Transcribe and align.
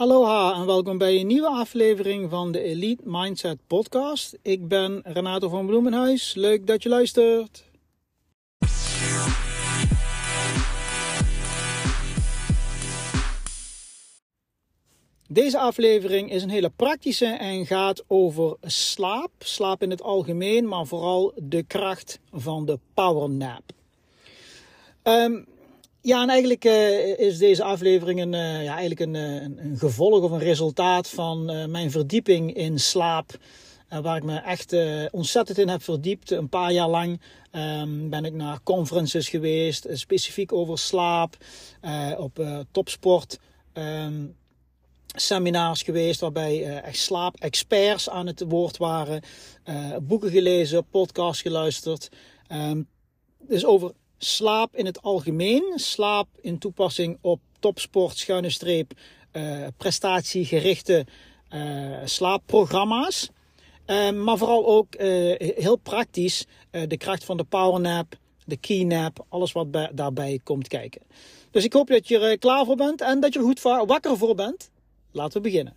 Aloha 0.00 0.54
en 0.54 0.66
welkom 0.66 0.98
bij 0.98 1.20
een 1.20 1.26
nieuwe 1.26 1.48
aflevering 1.48 2.30
van 2.30 2.52
de 2.52 2.62
Elite 2.62 3.02
Mindset 3.04 3.58
Podcast. 3.66 4.38
Ik 4.42 4.68
ben 4.68 5.00
Renato 5.04 5.48
van 5.48 5.66
Bloemenhuis. 5.66 6.34
Leuk 6.34 6.66
dat 6.66 6.82
je 6.82 6.88
luistert. 6.88 7.64
Deze 15.28 15.58
aflevering 15.58 16.30
is 16.30 16.42
een 16.42 16.50
hele 16.50 16.70
praktische 16.76 17.26
en 17.26 17.66
gaat 17.66 18.04
over 18.06 18.56
slaap. 18.62 19.30
Slaap 19.38 19.82
in 19.82 19.90
het 19.90 20.02
algemeen, 20.02 20.68
maar 20.68 20.86
vooral 20.86 21.32
de 21.36 21.62
kracht 21.62 22.20
van 22.32 22.66
de 22.66 22.78
power 22.94 23.30
nap. 23.30 23.62
Um, 25.02 25.46
ja, 26.02 26.22
en 26.22 26.28
eigenlijk 26.28 26.64
uh, 26.64 27.18
is 27.18 27.38
deze 27.38 27.62
aflevering 27.64 28.20
een, 28.20 28.32
uh, 28.32 28.64
ja, 28.64 28.70
eigenlijk 28.76 29.00
een, 29.00 29.14
uh, 29.14 29.42
een, 29.42 29.78
gevolg 29.78 30.22
of 30.22 30.30
een 30.30 30.38
resultaat 30.38 31.08
van 31.08 31.44
mijn 31.70 31.90
verdieping 31.90 32.54
in 32.54 32.78
slaap. 32.78 33.38
waar 34.02 34.16
ik 34.16 34.22
me 34.22 34.36
echt 34.36 34.76
ontzettend 35.10 35.58
in 35.58 35.68
heb 35.68 35.82
verdiept. 35.82 36.30
Een 36.30 36.48
paar 36.48 36.72
jaar 36.72 36.88
lang 36.88 37.20
um, 37.52 38.10
ben 38.10 38.24
ik 38.24 38.32
naar 38.32 38.62
conferences 38.62 39.28
geweest, 39.28 39.86
specifiek 39.90 40.52
over 40.52 40.78
slaap. 40.78 41.36
op 42.18 42.44
topsport 42.70 43.38
um, 43.74 44.36
seminars 45.14 45.82
geweest 45.82 46.20
waarbij 46.20 46.80
echt 46.82 46.98
slaap-experts 46.98 48.08
aan 48.10 48.26
het 48.26 48.44
woord 48.48 48.76
waren. 48.76 49.22
boeken 50.02 50.30
gelezen, 50.30 50.86
podcasts 50.90 51.42
geluisterd. 51.42 52.08
Um, 52.52 52.88
dus 53.38 53.64
over 53.64 53.92
slaap 54.24 54.76
in 54.76 54.86
het 54.86 55.02
algemeen, 55.02 55.72
slaap 55.74 56.28
in 56.40 56.58
toepassing 56.58 57.18
op 57.20 57.40
topsport, 57.58 58.18
schuine 58.18 58.50
streep, 58.50 58.92
uh, 59.32 59.66
prestatiegerichte 59.76 61.06
uh, 61.54 61.96
slaapprogramma's. 62.04 63.30
Uh, 63.86 64.10
maar 64.10 64.38
vooral 64.38 64.66
ook 64.66 64.94
heel 65.38 65.76
praktisch 65.76 66.46
de 66.70 66.96
kracht 66.96 67.24
van 67.24 67.36
de 67.36 67.44
powernap, 67.44 68.16
de 68.44 68.56
keynap, 68.56 69.26
alles 69.28 69.52
wat 69.52 69.70
bij, 69.70 69.90
daarbij 69.94 70.40
komt 70.44 70.68
kijken. 70.68 71.02
Dus 71.50 71.64
ik 71.64 71.72
hoop 71.72 71.88
dat 71.88 72.08
je 72.08 72.18
er 72.18 72.38
klaar 72.38 72.64
voor 72.64 72.76
bent 72.76 73.00
en 73.00 73.20
dat 73.20 73.32
je 73.32 73.38
er 73.38 73.44
goed 73.44 73.60
wakker 73.62 74.16
voor 74.16 74.34
bent. 74.34 74.70
Laten 75.12 75.32
we 75.32 75.48
beginnen. 75.48 75.74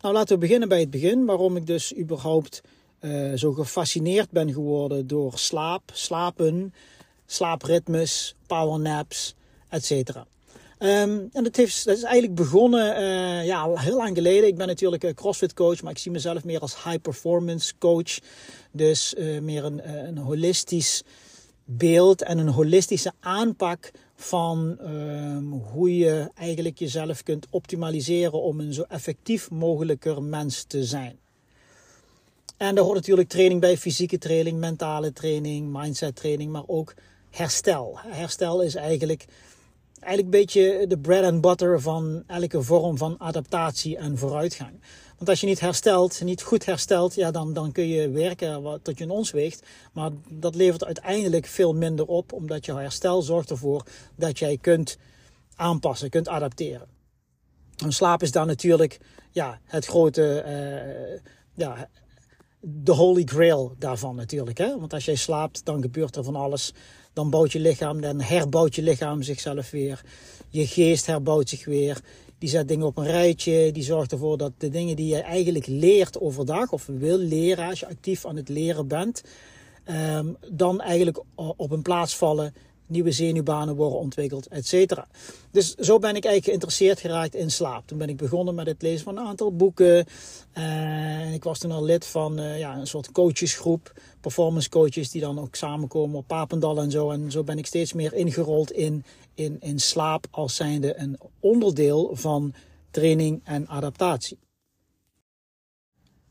Nou, 0.00 0.14
laten 0.14 0.34
we 0.34 0.40
beginnen 0.40 0.68
bij 0.68 0.80
het 0.80 0.90
begin, 0.90 1.24
waarom 1.24 1.56
ik 1.56 1.66
dus 1.66 1.96
überhaupt 1.96 2.60
uh, 3.02 3.32
zo 3.34 3.52
gefascineerd 3.52 4.30
ben 4.30 4.52
geworden 4.52 5.06
door 5.06 5.32
slaap, 5.38 5.82
slapen, 5.92 6.74
slaapritmes, 7.26 8.34
powernaps, 8.46 9.34
etc. 9.68 9.90
Um, 9.90 11.28
en 11.32 11.42
dat, 11.44 11.56
heeft, 11.56 11.84
dat 11.84 11.96
is 11.96 12.02
eigenlijk 12.02 12.34
begonnen 12.34 13.00
uh, 13.00 13.46
ja, 13.46 13.74
heel 13.74 13.96
lang 13.96 14.16
geleden. 14.16 14.48
Ik 14.48 14.56
ben 14.56 14.66
natuurlijk 14.66 15.02
een 15.02 15.14
CrossFit 15.14 15.54
coach, 15.54 15.82
maar 15.82 15.92
ik 15.92 15.98
zie 15.98 16.12
mezelf 16.12 16.44
meer 16.44 16.60
als 16.60 16.84
high 16.84 17.00
performance 17.02 17.72
coach. 17.78 18.18
Dus 18.72 19.14
meer 19.40 19.64
een, 19.64 20.06
een 20.06 20.18
holistisch 20.18 21.02
beeld 21.64 22.22
en 22.22 22.38
een 22.38 22.48
holistische 22.48 23.12
aanpak 23.20 23.90
van 24.14 24.78
um, 24.80 25.52
hoe 25.52 25.96
je 25.96 26.30
eigenlijk 26.34 26.78
jezelf 26.78 27.22
kunt 27.22 27.46
optimaliseren 27.50 28.42
om 28.42 28.60
een 28.60 28.72
zo 28.72 28.82
effectief 28.82 29.50
mogelijker 29.50 30.22
mens 30.22 30.62
te 30.62 30.84
zijn. 30.84 31.21
En 32.62 32.74
daar 32.74 32.84
hoort 32.84 32.96
natuurlijk 32.96 33.28
training 33.28 33.60
bij, 33.60 33.76
fysieke 33.76 34.18
training, 34.18 34.58
mentale 34.58 35.12
training, 35.12 35.72
mindset 35.72 36.16
training, 36.16 36.52
maar 36.52 36.62
ook 36.66 36.94
herstel. 37.30 37.98
Herstel 38.06 38.62
is 38.62 38.74
eigenlijk, 38.74 39.24
eigenlijk 40.00 40.34
een 40.34 40.40
beetje 40.40 40.86
de 40.86 40.98
bread 40.98 41.24
and 41.24 41.40
butter 41.40 41.80
van 41.80 42.22
elke 42.26 42.62
vorm 42.62 42.96
van 42.96 43.14
adaptatie 43.18 43.96
en 43.96 44.18
vooruitgang. 44.18 44.80
Want 45.16 45.28
als 45.28 45.40
je 45.40 45.46
niet 45.46 45.60
herstelt, 45.60 46.20
niet 46.24 46.42
goed 46.42 46.64
herstelt, 46.64 47.14
ja, 47.14 47.30
dan, 47.30 47.52
dan 47.52 47.72
kun 47.72 47.88
je 47.88 48.10
werken 48.10 48.80
tot 48.82 48.98
je 48.98 49.04
een 49.04 49.10
ons 49.10 49.30
weegt. 49.30 49.66
Maar 49.92 50.10
dat 50.28 50.54
levert 50.54 50.84
uiteindelijk 50.84 51.46
veel 51.46 51.74
minder 51.74 52.06
op, 52.06 52.32
omdat 52.32 52.64
jouw 52.64 52.76
herstel 52.76 53.22
zorgt 53.22 53.50
ervoor 53.50 53.84
dat 54.16 54.38
jij 54.38 54.58
kunt 54.60 54.98
aanpassen, 55.56 56.10
kunt 56.10 56.28
adapteren. 56.28 56.86
En 57.76 57.92
slaap 57.92 58.22
is 58.22 58.32
dan 58.32 58.46
natuurlijk 58.46 58.98
ja, 59.30 59.60
het 59.64 59.86
grote 59.86 60.44
uh, 60.46 61.20
ja, 61.54 61.88
de 62.64 62.92
holy 62.92 63.24
grail 63.24 63.74
daarvan 63.78 64.16
natuurlijk. 64.16 64.58
Hè? 64.58 64.78
Want 64.78 64.92
als 64.92 65.04
jij 65.04 65.14
slaapt, 65.14 65.64
dan 65.64 65.82
gebeurt 65.82 66.16
er 66.16 66.24
van 66.24 66.36
alles. 66.36 66.74
Dan 67.12 67.30
bouwt 67.30 67.52
je 67.52 67.60
lichaam, 67.60 68.00
dan 68.00 68.20
herbouwt 68.20 68.74
je 68.74 68.82
lichaam 68.82 69.22
zichzelf 69.22 69.70
weer. 69.70 70.02
Je 70.48 70.66
geest 70.66 71.06
herbouwt 71.06 71.48
zich 71.48 71.64
weer. 71.64 72.00
Die 72.38 72.48
zet 72.48 72.68
dingen 72.68 72.86
op 72.86 72.96
een 72.96 73.06
rijtje. 73.06 73.72
Die 73.72 73.82
zorgt 73.82 74.12
ervoor 74.12 74.38
dat 74.38 74.52
de 74.58 74.68
dingen 74.68 74.96
die 74.96 75.06
je 75.06 75.20
eigenlijk 75.20 75.66
leert 75.66 76.20
overdag, 76.20 76.72
of 76.72 76.86
wil 76.86 77.18
leren 77.18 77.68
als 77.68 77.80
je 77.80 77.88
actief 77.88 78.26
aan 78.26 78.36
het 78.36 78.48
leren 78.48 78.88
bent, 78.88 79.22
um, 79.88 80.36
dan 80.50 80.80
eigenlijk 80.80 81.22
op 81.56 81.70
een 81.70 81.82
plaats 81.82 82.16
vallen 82.16 82.54
nieuwe 82.92 83.12
zenuwbanen 83.12 83.76
worden 83.76 83.98
ontwikkeld, 83.98 84.46
et 84.46 84.66
cetera. 84.66 85.08
Dus 85.50 85.74
zo 85.74 85.98
ben 85.98 86.16
ik 86.16 86.24
eigenlijk 86.24 86.44
geïnteresseerd 86.44 87.00
geraakt 87.00 87.34
in 87.34 87.50
slaap. 87.50 87.86
Toen 87.86 87.98
ben 87.98 88.08
ik 88.08 88.16
begonnen 88.16 88.54
met 88.54 88.66
het 88.66 88.82
lezen 88.82 89.04
van 89.04 89.16
een 89.16 89.26
aantal 89.26 89.56
boeken. 89.56 90.06
En 90.52 91.32
ik 91.32 91.44
was 91.44 91.58
toen 91.58 91.70
al 91.70 91.84
lid 91.84 92.06
van 92.06 92.40
uh, 92.40 92.58
ja, 92.58 92.76
een 92.76 92.86
soort 92.86 93.12
coachesgroep, 93.12 93.92
performance 94.20 94.68
coaches, 94.68 95.10
die 95.10 95.20
dan 95.20 95.40
ook 95.40 95.54
samenkomen 95.54 96.18
op 96.18 96.26
Papendal 96.26 96.78
en 96.78 96.90
zo. 96.90 97.10
En 97.10 97.30
zo 97.30 97.44
ben 97.44 97.58
ik 97.58 97.66
steeds 97.66 97.92
meer 97.92 98.14
ingerold 98.14 98.72
in, 98.72 99.04
in, 99.34 99.56
in 99.60 99.80
slaap 99.80 100.26
als 100.30 100.56
zijnde 100.56 100.98
een 100.98 101.18
onderdeel 101.40 102.10
van 102.12 102.54
training 102.90 103.40
en 103.44 103.68
adaptatie. 103.68 104.38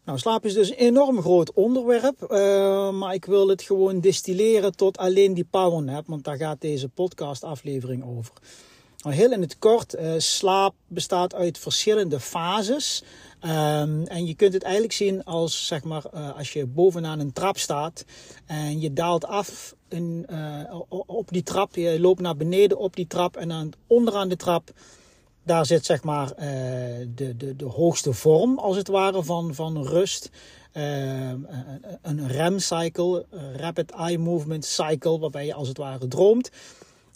Nou, 0.06 0.19
slaap 0.19 0.45
is 0.45 0.53
dus 0.53 0.69
een 0.69 0.75
enorm 0.75 1.22
groot 1.22 1.53
onderwerp, 1.53 2.28
uh, 2.31 2.91
maar 2.91 3.13
ik 3.13 3.25
wil 3.25 3.47
het 3.47 3.62
gewoon 3.62 4.00
distilleren 4.00 4.75
tot 4.75 4.97
alleen 4.97 5.34
die 5.34 5.47
powernap, 5.50 6.07
want 6.07 6.23
daar 6.23 6.38
gaat 6.38 6.62
deze 6.62 6.89
podcastaflevering 6.89 8.17
over. 8.17 8.34
Nou, 8.97 9.16
heel 9.16 9.31
in 9.31 9.41
het 9.41 9.59
kort, 9.59 9.95
uh, 9.95 10.13
slaap 10.17 10.73
bestaat 10.88 11.34
uit 11.34 11.57
verschillende 11.57 12.19
fases. 12.19 13.03
Um, 13.44 14.03
en 14.03 14.25
je 14.25 14.35
kunt 14.35 14.53
het 14.53 14.63
eigenlijk 14.63 14.94
zien 14.94 15.23
als, 15.23 15.67
zeg 15.67 15.84
maar, 15.84 16.03
uh, 16.13 16.38
als 16.38 16.53
je 16.53 16.66
bovenaan 16.66 17.19
een 17.19 17.33
trap 17.33 17.57
staat 17.57 18.06
en 18.45 18.79
je 18.79 18.94
daalt 18.94 19.25
af 19.25 19.75
op 21.06 21.28
die 21.31 21.44
trap, 21.44 21.75
je 21.75 22.00
loopt 22.00 22.22
naar 22.22 22.35
beneden 22.35 22.78
op 22.78 22.95
die 22.95 23.07
trap 23.07 23.38
en 23.38 23.47
dan 23.47 23.73
onderaan 23.88 24.29
de 24.29 24.35
trap 24.35 24.72
daar 25.44 25.66
zit 25.66 25.85
zeg 25.85 26.03
maar 26.03 26.28
uh, 26.29 26.46
de, 27.16 27.38
de, 27.38 27.56
de 27.56 27.66
hoogste 27.66 28.13
vorm 28.13 28.57
als 28.57 28.78
het 28.78 28.88
ware 28.88 29.24
van, 29.24 29.56
van 29.56 29.88
rust. 29.88 30.29
Uh, 30.74 31.29
een 32.02 32.28
REM-cycle, 32.28 33.25
Rapid 33.56 33.91
Eye 33.91 34.18
Movement 34.18 34.66
Cycle, 34.66 35.19
waarbij 35.19 35.46
je 35.46 35.53
als 35.53 35.68
het 35.68 35.78
ware 35.78 36.07
droomt. 36.07 36.50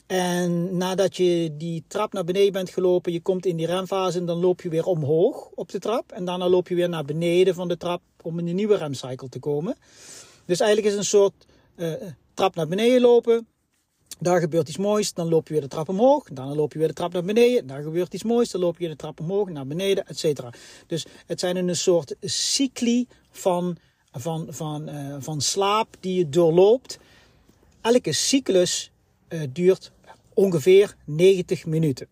En 0.07 0.77
nadat 0.77 1.15
je 1.15 1.55
die 1.57 1.83
trap 1.87 2.13
naar 2.13 2.23
beneden 2.23 2.51
bent 2.51 2.69
gelopen, 2.69 3.11
je 3.11 3.21
komt 3.21 3.45
in 3.45 3.55
die 3.55 3.65
remfase 3.65 4.17
en 4.17 4.25
dan 4.25 4.39
loop 4.39 4.61
je 4.61 4.69
weer 4.69 4.85
omhoog 4.85 5.49
op 5.55 5.71
de 5.71 5.79
trap. 5.79 6.11
En 6.11 6.25
daarna 6.25 6.49
loop 6.49 6.67
je 6.67 6.75
weer 6.75 6.89
naar 6.89 7.05
beneden 7.05 7.55
van 7.55 7.67
de 7.67 7.77
trap 7.77 8.01
om 8.21 8.39
in 8.39 8.47
een 8.47 8.55
nieuwe 8.55 8.77
remcycle 8.77 9.29
te 9.29 9.39
komen. 9.39 9.75
Dus 10.45 10.59
eigenlijk 10.59 10.87
is 10.93 10.93
het 10.93 11.01
een 11.01 11.19
soort 11.19 11.45
trap 12.33 12.55
naar 12.55 12.67
beneden 12.67 13.01
lopen, 13.01 13.47
daar 14.19 14.39
gebeurt 14.39 14.67
iets 14.67 14.77
moois, 14.77 15.13
dan 15.13 15.27
loop 15.27 15.47
je 15.47 15.53
weer 15.53 15.61
de 15.61 15.67
trap 15.67 15.89
omhoog. 15.89 16.29
Dan 16.31 16.55
loop 16.55 16.73
je 16.73 16.79
weer 16.79 16.87
de 16.87 16.93
trap 16.93 17.13
naar 17.13 17.23
beneden. 17.23 17.67
Daar 17.67 17.83
gebeurt 17.83 18.13
iets 18.13 18.23
moois, 18.23 18.51
dan 18.51 18.61
loop 18.61 18.73
je 18.73 18.79
weer 18.79 18.89
de 18.89 18.95
trap 18.95 19.19
omhoog, 19.19 19.49
naar 19.49 19.67
beneden, 19.67 20.07
etc. 20.07 20.41
Dus 20.87 21.05
het 21.25 21.39
zijn 21.39 21.55
een 21.55 21.75
soort 21.75 22.15
cycli 22.21 23.07
van, 23.29 23.77
van, 24.11 24.47
van, 24.49 24.89
uh, 24.89 25.15
van 25.19 25.41
slaap 25.41 25.97
die 25.99 26.17
je 26.17 26.29
doorloopt. 26.29 26.99
Elke 27.81 28.11
cyclus 28.11 28.91
uh, 29.29 29.41
duurt 29.53 29.91
ongeveer 30.33 30.95
90 31.05 31.65
minuten. 31.65 32.07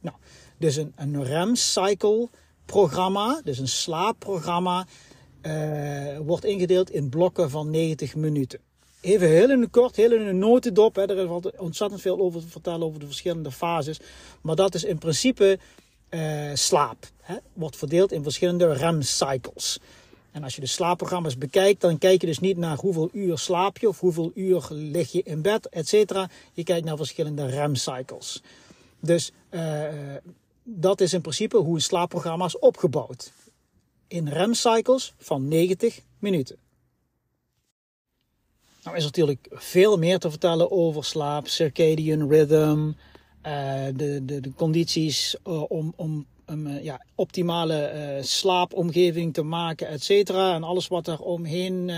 Nou, 0.00 0.16
dus 0.58 0.76
een, 0.76 0.92
een 0.96 1.24
REM-cycle 1.24 2.28
programma, 2.64 3.40
dus 3.44 3.58
een 3.58 3.68
slaapprogramma, 3.68 4.86
uh, 5.42 6.18
wordt 6.18 6.44
ingedeeld 6.44 6.90
in 6.90 7.08
blokken 7.08 7.50
van 7.50 7.70
90 7.70 8.14
minuten. 8.14 8.60
Even 9.02 9.28
heel 9.28 9.50
in 9.50 9.60
het 9.60 9.70
kort, 9.70 9.96
heel 9.96 10.12
in 10.12 10.20
een 10.20 10.38
notendop. 10.38 10.96
Hè. 10.96 11.02
Er 11.02 11.44
is 11.44 11.50
ontzettend 11.56 12.00
veel 12.00 12.18
over 12.18 12.40
te 12.40 12.48
vertellen 12.48 12.86
over 12.86 13.00
de 13.00 13.06
verschillende 13.06 13.50
fases. 13.50 14.00
Maar 14.42 14.56
dat 14.56 14.74
is 14.74 14.84
in 14.84 14.98
principe 14.98 15.58
uh, 16.10 16.50
slaap. 16.54 17.06
Hè. 17.20 17.36
Wordt 17.52 17.76
verdeeld 17.76 18.12
in 18.12 18.22
verschillende 18.22 18.72
REM-cycles. 18.72 19.78
En 20.30 20.42
als 20.42 20.54
je 20.54 20.60
de 20.60 20.66
slaapprogramma's 20.66 21.38
bekijkt, 21.38 21.80
dan 21.80 21.98
kijk 21.98 22.20
je 22.20 22.26
dus 22.26 22.38
niet 22.38 22.56
naar 22.56 22.76
hoeveel 22.76 23.08
uur 23.12 23.38
slaap 23.38 23.78
je 23.78 23.88
of 23.88 24.00
hoeveel 24.00 24.30
uur 24.34 24.66
lig 24.70 25.12
je 25.12 25.22
in 25.22 25.42
bed, 25.42 25.68
et 25.68 25.88
cetera. 25.88 26.30
Je 26.52 26.62
kijkt 26.62 26.84
naar 26.84 26.96
verschillende 26.96 27.46
REM-cycles. 27.46 28.42
Dus 29.00 29.32
uh, 29.50 29.82
dat 30.62 31.00
is 31.00 31.12
in 31.12 31.20
principe 31.20 31.56
hoe 31.56 31.74
een 31.74 31.82
slaapprogramma 31.82 32.44
is 32.44 32.58
opgebouwd. 32.58 33.32
In 34.08 34.28
REM-cycles 34.28 35.14
van 35.18 35.48
90 35.48 36.00
minuten. 36.18 36.61
Nou 38.82 38.96
is 38.96 39.04
natuurlijk 39.04 39.48
veel 39.50 39.96
meer 39.98 40.18
te 40.18 40.30
vertellen 40.30 40.70
over 40.70 41.04
slaap, 41.04 41.48
circadian 41.48 42.28
rhythm, 42.28 42.92
de, 43.96 44.20
de, 44.22 44.40
de 44.40 44.52
condities 44.56 45.36
om, 45.68 45.92
om 45.96 46.26
een 46.44 46.82
ja, 46.82 47.04
optimale 47.14 48.18
slaapomgeving 48.22 49.34
te 49.34 49.42
maken, 49.42 49.88
et 49.88 50.02
cetera. 50.02 50.54
En 50.54 50.62
alles 50.62 50.88
wat 50.88 51.06
er 51.06 51.20
omheen 51.20 51.90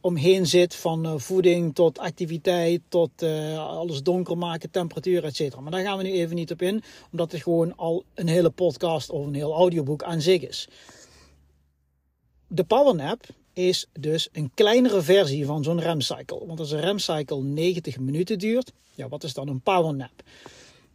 omheen 0.00 0.46
zit. 0.46 0.74
Van 0.74 1.20
voeding 1.20 1.74
tot 1.74 1.98
activiteit, 1.98 2.80
tot 2.88 3.22
alles 3.56 4.02
donker 4.02 4.38
maken, 4.38 4.70
temperatuur, 4.70 5.24
etc. 5.24 5.60
Maar 5.60 5.70
daar 5.70 5.82
gaan 5.82 5.96
we 5.96 6.02
nu 6.02 6.12
even 6.12 6.36
niet 6.36 6.50
op 6.50 6.62
in, 6.62 6.82
omdat 7.12 7.32
het 7.32 7.42
gewoon 7.42 7.76
al 7.76 8.04
een 8.14 8.28
hele 8.28 8.50
podcast 8.50 9.10
of 9.10 9.26
een 9.26 9.34
heel 9.34 9.54
audioboek 9.54 10.02
aan 10.02 10.20
zich 10.20 10.42
is. 10.42 10.68
De 12.46 12.64
powernap 12.64 13.24
is 13.52 13.86
dus 14.00 14.28
een 14.32 14.50
kleinere 14.54 15.02
versie 15.02 15.46
van 15.46 15.64
zo'n 15.64 15.80
remcycle. 15.80 16.46
Want 16.46 16.58
als 16.58 16.70
een 16.70 16.80
remcycle 16.80 17.42
90 17.42 17.98
minuten 17.98 18.38
duurt, 18.38 18.72
ja, 18.94 19.08
wat 19.08 19.24
is 19.24 19.34
dan 19.34 19.48
een 19.48 19.60
powernap? 19.60 20.22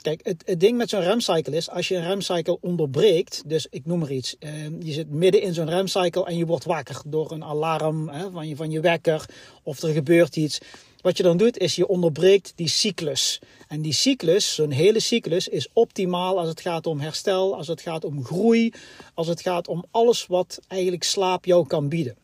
Kijk, 0.02 0.19
het, 0.24 0.44
het 0.46 0.60
ding 0.60 0.78
met 0.78 0.90
zo'n 0.90 1.02
remcycle 1.02 1.56
is, 1.56 1.69
als 1.69 1.88
je 1.88 1.96
een 1.96 2.07
remcycle 2.07 2.57
onderbreekt, 2.62 3.44
dus 3.46 3.68
ik 3.69 3.86
noem 3.86 4.00
maar 4.00 4.12
iets, 4.12 4.36
eh, 4.40 4.52
je 4.80 4.92
zit 4.92 5.10
midden 5.10 5.42
in 5.42 5.54
zo'n 5.54 5.69
remcycle 5.69 6.25
en 6.25 6.38
je 6.38 6.46
wordt 6.46 6.66
wakker 6.66 7.02
door 7.06 7.31
een 7.31 7.44
alarm 7.44 8.12
van, 8.31 8.48
je, 8.48 8.56
van 8.56 8.72
je 8.72 8.80
wekker 8.80 9.25
of 9.63 9.81
er 9.81 9.94
gebeurt 9.94 10.36
iets. 10.36 10.60
Wat 11.01 11.18
je 11.18 11.24
dan 11.24 11.38
doet, 11.38 11.58
is 11.58 11.75
je 11.75 11.88
onderbreekt 11.88 12.54
die 12.56 12.68
cyclus. 12.68 13.40
En 13.68 13.81
die 13.81 13.94
cyclus, 13.94 14.56
zo'n 14.56 14.72
hele 14.72 15.00
cyclus, 15.00 15.48
is 15.48 15.68
optimaal 15.74 16.40
als 16.40 16.48
het 16.48 16.62
gaat 16.62 16.88
om 16.88 17.00
herstel, 17.00 17.56
als 17.56 17.68
het 17.68 17.81
gaat 17.81 18.06
om 18.06 18.24
groei, 18.24 18.74
als 19.13 19.28
het 19.28 19.42
gaat 19.42 19.68
om 19.68 19.86
alles 19.92 20.25
wat 20.25 20.60
eigenlijk 20.68 21.04
slaap 21.04 21.46
jou 21.46 21.68
kan 21.68 21.90
bieden. 21.90 22.16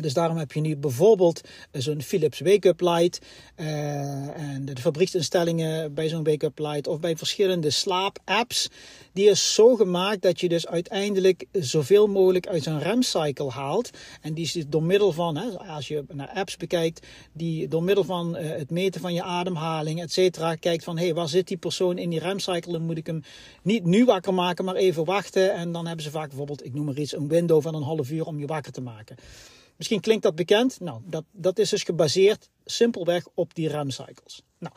Dus 0.00 0.14
daarom 0.14 0.36
heb 0.36 0.52
je 0.52 0.60
nu 0.60 0.76
bijvoorbeeld 0.76 1.40
zo'n 1.72 2.02
Philips 2.02 2.40
Wake-up 2.40 2.80
Light 2.80 3.18
uh, 3.56 3.66
en 4.38 4.64
de 4.64 4.76
fabrieksinstellingen 4.76 5.94
bij 5.94 6.08
zo'n 6.08 6.24
Wake-up 6.24 6.58
Light 6.58 6.86
of 6.86 7.00
bij 7.00 7.16
verschillende 7.16 7.70
slaap-apps. 7.70 8.68
Die 9.12 9.28
is 9.28 9.54
zo 9.54 9.74
gemaakt 9.74 10.22
dat 10.22 10.40
je 10.40 10.48
dus 10.48 10.66
uiteindelijk 10.66 11.44
zoveel 11.52 12.06
mogelijk 12.06 12.46
uit 12.46 12.62
zo'n 12.62 12.82
remcycle 12.82 13.50
haalt. 13.50 13.90
En 14.20 14.34
die 14.34 14.44
is 14.44 14.64
door 14.66 14.82
middel 14.82 15.12
van, 15.12 15.36
hè, 15.36 15.58
als 15.58 15.88
je 15.88 16.04
naar 16.12 16.30
apps 16.34 16.56
bekijkt, 16.56 17.06
die 17.32 17.68
door 17.68 17.82
middel 17.82 18.04
van 18.04 18.36
het 18.36 18.70
meten 18.70 19.00
van 19.00 19.14
je 19.14 19.22
ademhaling, 19.22 20.02
et 20.02 20.12
cetera, 20.12 20.54
kijkt 20.54 20.84
van 20.84 20.98
hé, 20.98 21.04
hey, 21.04 21.14
waar 21.14 21.28
zit 21.28 21.48
die 21.48 21.56
persoon 21.56 21.98
in 21.98 22.10
die 22.10 22.20
remcycle? 22.20 22.72
Dan 22.72 22.82
moet 22.82 22.98
ik 22.98 23.06
hem 23.06 23.22
niet 23.62 23.84
nu 23.84 24.04
wakker 24.04 24.34
maken, 24.34 24.64
maar 24.64 24.74
even 24.74 25.04
wachten. 25.04 25.54
En 25.54 25.72
dan 25.72 25.86
hebben 25.86 26.04
ze 26.04 26.10
vaak 26.10 26.28
bijvoorbeeld, 26.28 26.64
ik 26.64 26.74
noem 26.74 26.84
maar 26.84 26.98
iets, 26.98 27.16
een 27.16 27.28
window 27.28 27.62
van 27.62 27.74
een 27.74 27.82
half 27.82 28.10
uur 28.10 28.26
om 28.26 28.38
je 28.38 28.46
wakker 28.46 28.72
te 28.72 28.80
maken. 28.80 29.16
Misschien 29.76 30.00
klinkt 30.00 30.22
dat 30.22 30.34
bekend. 30.34 30.80
Nou, 30.80 31.00
dat, 31.04 31.24
dat 31.30 31.58
is 31.58 31.70
dus 31.70 31.82
gebaseerd 31.82 32.48
simpelweg 32.64 33.26
op 33.34 33.54
die 33.54 33.68
remcycles. 33.68 34.42
Nou, 34.58 34.74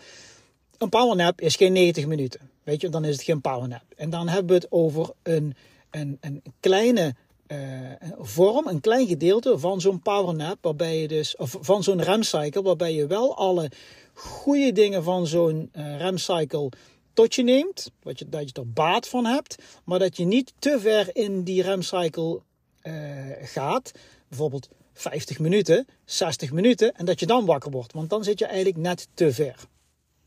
een 0.78 0.90
powernap 0.90 1.42
is 1.42 1.56
geen 1.56 1.74
90 1.74 2.06
minuten. 2.06 2.50
Weet 2.64 2.82
je, 2.82 2.90
dan 2.90 3.06
is 3.06 3.16
het 3.16 3.24
geen 3.24 3.42
powernap. 3.42 3.84
En 3.96 4.10
dan 4.10 4.28
hebben 4.28 4.48
we 4.48 4.54
het 4.54 4.72
over 4.72 5.10
een, 5.24 5.56
een, 5.92 6.18
een 6.22 6.42
kleine 6.60 7.16
uh, 7.48 7.58
vorm, 8.20 8.68
een 8.68 8.82
klein 8.82 9.08
gedeelte 9.08 9.60
van 9.60 9.82
zo'n 9.82 10.02
powernap, 10.02 10.58
waarbij 10.62 11.02
je 11.02 11.08
dus, 11.08 11.36
of 11.36 11.58
van 11.62 11.84
zo'n 11.84 12.02
remcycle, 12.02 12.62
waarbij 12.62 12.94
je 12.94 13.08
wel 13.08 13.38
alle 13.38 13.72
goede 14.14 14.72
dingen 14.72 15.04
van 15.04 15.28
zo'n 15.28 15.70
uh, 15.74 15.98
remcycle 15.98 16.70
tot 17.14 17.36
je 17.36 17.44
neemt, 17.44 17.92
wat 18.04 18.20
je, 18.20 18.30
dat 18.30 18.50
je 18.50 18.54
er 18.54 18.72
baat 18.72 19.08
van 19.08 19.26
hebt, 19.26 19.56
maar 19.84 20.00
dat 20.00 20.18
je 20.18 20.26
niet 20.26 20.54
te 20.60 20.80
ver 20.80 21.16
in 21.16 21.44
die 21.44 21.62
remcycle 21.62 22.42
uh, 22.84 22.94
gaat. 23.42 23.92
Bijvoorbeeld 24.28 24.70
50 24.98 25.40
minuten, 25.40 25.88
60 26.06 26.52
minuten 26.52 26.94
en 26.94 27.06
dat 27.06 27.20
je 27.20 27.26
dan 27.26 27.46
wakker 27.46 27.72
wordt. 27.72 27.94
Want 27.94 28.10
dan 28.10 28.24
zit 28.24 28.40
je 28.40 28.46
eigenlijk 28.46 28.78
net 28.78 29.08
te 29.14 29.34
ver. 29.34 29.56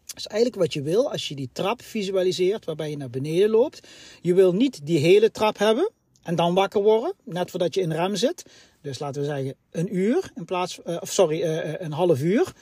Dat 0.06 0.18
is 0.18 0.26
eigenlijk 0.26 0.62
wat 0.62 0.72
je 0.72 0.82
wil 0.82 1.10
als 1.10 1.28
je 1.28 1.34
die 1.34 1.50
trap 1.52 1.82
visualiseert 1.82 2.64
waarbij 2.64 2.90
je 2.90 2.96
naar 2.96 3.10
beneden 3.10 3.50
loopt. 3.50 3.88
Je 4.20 4.34
wil 4.34 4.52
niet 4.52 4.86
die 4.86 4.98
hele 4.98 5.30
trap 5.30 5.58
hebben 5.58 5.90
en 6.22 6.34
dan 6.34 6.54
wakker 6.54 6.82
worden, 6.82 7.14
net 7.24 7.50
voordat 7.50 7.74
je 7.74 7.80
in 7.80 7.92
rem 7.92 8.16
zit. 8.16 8.44
Dus 8.82 8.98
laten 8.98 9.20
we 9.20 9.26
zeggen 9.26 9.54
een 9.70 9.96
uur 9.96 10.30
in 10.34 10.44
plaats, 10.44 10.78
uh, 10.86 10.96
of 11.00 11.12
sorry, 11.12 11.42
uh, 11.42 11.80
een 11.80 11.92
half 11.92 12.20
uur 12.20 12.52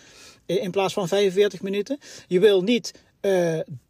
in 0.47 0.71
plaats 0.71 0.95
van 0.95 1.09
45 1.09 1.63
minuten. 1.63 1.99
Je 2.27 2.41
wil 2.41 2.63
niet 2.63 2.93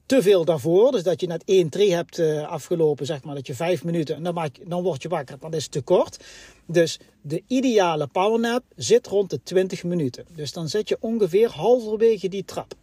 te 0.09 0.23
veel 0.23 0.45
daarvoor. 0.45 0.93
Dus 0.93 1.03
dat 1.03 1.21
je 1.21 1.27
net 1.27 1.43
1 1.45 1.69
3 1.69 1.95
hebt 1.95 2.19
uh, 2.19 2.49
afgelopen, 2.49 3.07
zeg 3.07 3.25
maar, 3.25 3.35
dat 3.35 3.47
je 3.47 3.55
5 3.55 3.85
minuten 3.85 4.17
en 4.17 4.23
dan, 4.23 4.35
maak, 4.35 4.57
dan 4.67 4.83
word 4.83 5.03
je 5.03 5.09
wakker. 5.09 5.39
Dat 5.41 5.55
is 5.55 5.69
te 5.69 5.81
kort. 5.81 6.25
Dus 6.67 6.99
de 7.21 7.43
ideale 7.47 8.07
powernap 8.07 8.63
zit 8.77 9.07
rond 9.07 9.31
de 9.31 9.43
20 9.43 9.85
minuten. 9.85 10.27
Dus 10.35 10.53
dan 10.53 10.69
zit 10.69 10.89
je 10.89 10.97
ongeveer 11.01 11.51
halverwege 11.51 12.29
die 12.29 12.45
trap. 12.45 12.75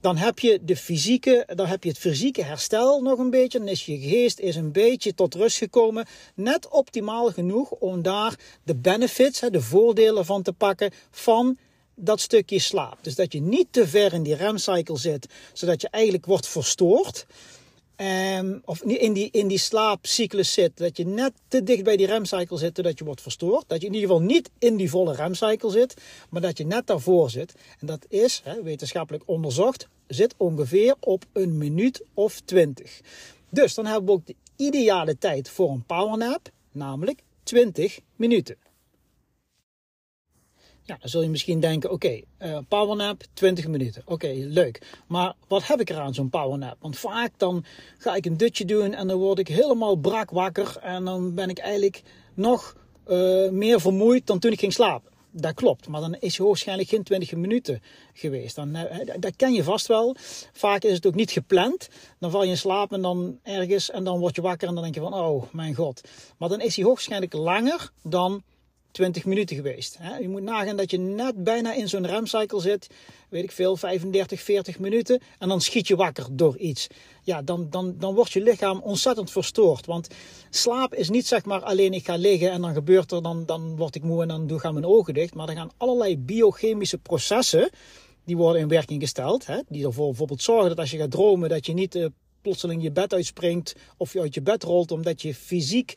Dan 0.00 0.16
heb 0.16 0.38
je 0.38 0.58
de 0.62 0.76
fysieke, 0.76 1.46
dan 1.54 1.66
heb 1.66 1.82
je 1.82 1.88
het 1.88 1.98
fysieke 1.98 2.42
herstel 2.42 3.02
nog 3.02 3.18
een 3.18 3.30
beetje. 3.30 3.58
Dan 3.58 3.68
is 3.68 3.86
je 3.86 3.98
geest 3.98 4.38
is 4.38 4.56
een 4.56 4.72
beetje 4.72 5.14
tot 5.14 5.34
rust 5.34 5.56
gekomen. 5.56 6.06
Net 6.34 6.68
optimaal 6.68 7.30
genoeg 7.30 7.70
om 7.70 8.02
daar 8.02 8.38
de 8.62 8.74
benefits, 8.74 9.40
de 9.40 9.60
voordelen 9.60 10.24
van 10.24 10.42
te 10.42 10.52
pakken 10.52 10.90
van 11.10 11.58
dat 11.94 12.20
stukje 12.20 12.58
slaap. 12.58 12.98
Dus 13.00 13.14
dat 13.14 13.32
je 13.32 13.40
niet 13.40 13.66
te 13.70 13.88
ver 13.88 14.12
in 14.12 14.22
die 14.22 14.34
remcycle 14.34 14.98
zit, 14.98 15.26
zodat 15.52 15.80
je 15.80 15.88
eigenlijk 15.88 16.26
wordt 16.26 16.48
verstoord. 16.48 17.26
Um, 17.96 18.62
of 18.64 18.82
in 18.82 19.12
die, 19.12 19.28
in 19.30 19.48
die 19.48 19.58
slaapcyclus 19.58 20.52
zit, 20.52 20.76
dat 20.76 20.96
je 20.96 21.06
net 21.06 21.32
te 21.48 21.62
dicht 21.62 21.84
bij 21.84 21.96
die 21.96 22.06
remcycle 22.06 22.58
zit, 22.58 22.76
zodat 22.76 22.98
je 22.98 23.04
wordt 23.04 23.20
verstoord. 23.20 23.64
Dat 23.66 23.80
je 23.80 23.86
in 23.86 23.94
ieder 23.94 24.08
geval 24.08 24.24
niet 24.24 24.50
in 24.58 24.76
die 24.76 24.90
volle 24.90 25.14
remcycle 25.14 25.70
zit, 25.70 25.94
maar 26.30 26.40
dat 26.40 26.58
je 26.58 26.66
net 26.66 26.86
daarvoor 26.86 27.30
zit. 27.30 27.54
En 27.80 27.86
dat 27.86 28.06
is, 28.08 28.42
wetenschappelijk 28.62 29.22
onderzocht, 29.26 29.88
zit 30.06 30.34
ongeveer 30.36 30.94
op 31.00 31.24
een 31.32 31.58
minuut 31.58 32.02
of 32.14 32.40
twintig. 32.40 33.00
Dus 33.48 33.74
dan 33.74 33.86
hebben 33.86 34.04
we 34.04 34.12
ook 34.12 34.26
de 34.26 34.36
ideale 34.56 35.18
tijd 35.18 35.48
voor 35.48 35.70
een 35.70 35.84
powernap, 35.86 36.50
namelijk 36.72 37.22
20 37.42 37.98
minuten. 38.16 38.56
Ja, 40.84 40.96
dan 41.00 41.08
zul 41.08 41.22
je 41.22 41.28
misschien 41.28 41.60
denken, 41.60 41.90
oké, 41.90 42.06
okay, 42.06 42.24
uh, 42.50 42.56
eh, 42.56 42.62
powernap 42.68 43.22
20 43.32 43.66
minuten. 43.66 44.02
Oké, 44.04 44.32
leuk. 44.34 44.82
Maar 45.06 45.34
wat 45.48 45.66
heb 45.66 45.80
ik 45.80 45.90
er 45.90 45.98
aan 45.98 46.14
zo'n 46.14 46.30
powernap? 46.30 46.76
Want 46.80 46.98
vaak 46.98 47.32
dan 47.36 47.64
ga 47.98 48.14
ik 48.14 48.26
een 48.26 48.36
dutje 48.36 48.64
doen 48.64 48.94
en 48.94 49.08
dan 49.08 49.18
word 49.18 49.38
ik 49.38 49.48
helemaal 49.48 49.96
brak 49.96 50.30
wakker. 50.30 50.76
En 50.80 51.04
dan 51.04 51.34
ben 51.34 51.48
ik 51.48 51.58
eigenlijk 51.58 52.02
nog 52.34 52.76
uh, 53.08 53.50
meer 53.50 53.80
vermoeid 53.80 54.26
dan 54.26 54.38
toen 54.38 54.52
ik 54.52 54.58
ging 54.58 54.72
slapen. 54.72 55.10
Dat 55.34 55.54
klopt, 55.54 55.88
maar 55.88 56.00
dan 56.00 56.16
is 56.20 56.36
je 56.36 56.44
waarschijnlijk 56.44 56.88
geen 56.88 57.02
20 57.02 57.32
minuten 57.32 57.82
geweest. 58.12 58.56
Dan, 58.56 58.76
uh, 58.76 58.84
dat 59.18 59.36
ken 59.36 59.52
je 59.52 59.64
vast 59.64 59.86
wel. 59.86 60.16
Vaak 60.52 60.82
is 60.82 60.94
het 60.94 61.06
ook 61.06 61.14
niet 61.14 61.30
gepland. 61.30 61.88
Dan 62.18 62.30
val 62.30 62.42
je 62.42 62.50
in 62.50 62.56
slaap 62.56 62.92
en 62.92 63.02
dan 63.02 63.38
ergens 63.42 63.90
en 63.90 64.04
dan 64.04 64.18
word 64.18 64.34
je 64.34 64.42
wakker 64.42 64.68
en 64.68 64.74
dan 64.74 64.82
denk 64.82 64.94
je 64.94 65.00
van, 65.00 65.14
oh 65.14 65.52
mijn 65.52 65.74
god. 65.74 66.00
Maar 66.38 66.48
dan 66.48 66.60
is 66.60 66.76
hij 66.76 66.84
hoogstwaarschijnlijk 66.84 67.32
langer 67.32 67.90
dan 68.02 68.42
20 68.92 69.24
minuten 69.24 69.56
geweest. 69.56 69.98
Je 70.20 70.28
moet 70.28 70.42
nagaan 70.42 70.76
dat 70.76 70.90
je 70.90 70.98
net 70.98 71.44
bijna 71.44 71.74
in 71.74 71.88
zo'n 71.88 72.06
remcycle 72.06 72.60
zit, 72.60 72.86
weet 73.28 73.42
ik 73.42 73.52
veel, 73.52 73.76
35, 73.76 74.40
40 74.40 74.78
minuten. 74.78 75.20
En 75.38 75.48
dan 75.48 75.60
schiet 75.60 75.88
je 75.88 75.96
wakker 75.96 76.26
door 76.30 76.56
iets. 76.56 76.86
Ja, 77.22 77.42
dan, 77.42 77.66
dan, 77.70 77.94
dan 77.98 78.14
wordt 78.14 78.32
je 78.32 78.42
lichaam 78.42 78.80
ontzettend 78.80 79.30
verstoord. 79.30 79.86
Want 79.86 80.08
slaap 80.50 80.94
is 80.94 81.10
niet 81.10 81.26
zeg 81.26 81.44
maar 81.44 81.62
alleen 81.62 81.92
ik 81.92 82.04
ga 82.04 82.16
liggen 82.16 82.50
en 82.50 82.60
dan 82.60 82.74
gebeurt 82.74 83.12
er, 83.12 83.22
dan, 83.22 83.46
dan 83.46 83.76
word 83.76 83.94
ik 83.94 84.02
moe 84.02 84.22
en 84.22 84.28
dan 84.28 84.60
gaan 84.60 84.74
mijn 84.74 84.86
ogen 84.86 85.14
dicht. 85.14 85.34
Maar 85.34 85.48
er 85.48 85.56
gaan 85.56 85.72
allerlei 85.76 86.18
biochemische 86.18 86.98
processen, 86.98 87.70
die 88.24 88.36
worden 88.36 88.62
in 88.62 88.68
werking 88.68 89.00
gesteld. 89.00 89.46
Hè, 89.46 89.58
die 89.68 89.86
ervoor 89.86 90.06
bijvoorbeeld 90.06 90.42
zorgen 90.42 90.68
dat 90.68 90.78
als 90.78 90.90
je 90.90 90.98
gaat 90.98 91.10
dromen, 91.10 91.48
dat 91.48 91.66
je 91.66 91.72
niet... 91.72 91.94
Uh, 91.94 92.06
plotseling 92.42 92.82
je 92.82 92.92
bed 92.92 93.14
uitspringt 93.14 93.74
of 93.96 94.12
je 94.12 94.20
uit 94.20 94.34
je 94.34 94.42
bed 94.42 94.62
rolt 94.62 94.90
omdat 94.90 95.22
je 95.22 95.34
fysiek 95.34 95.94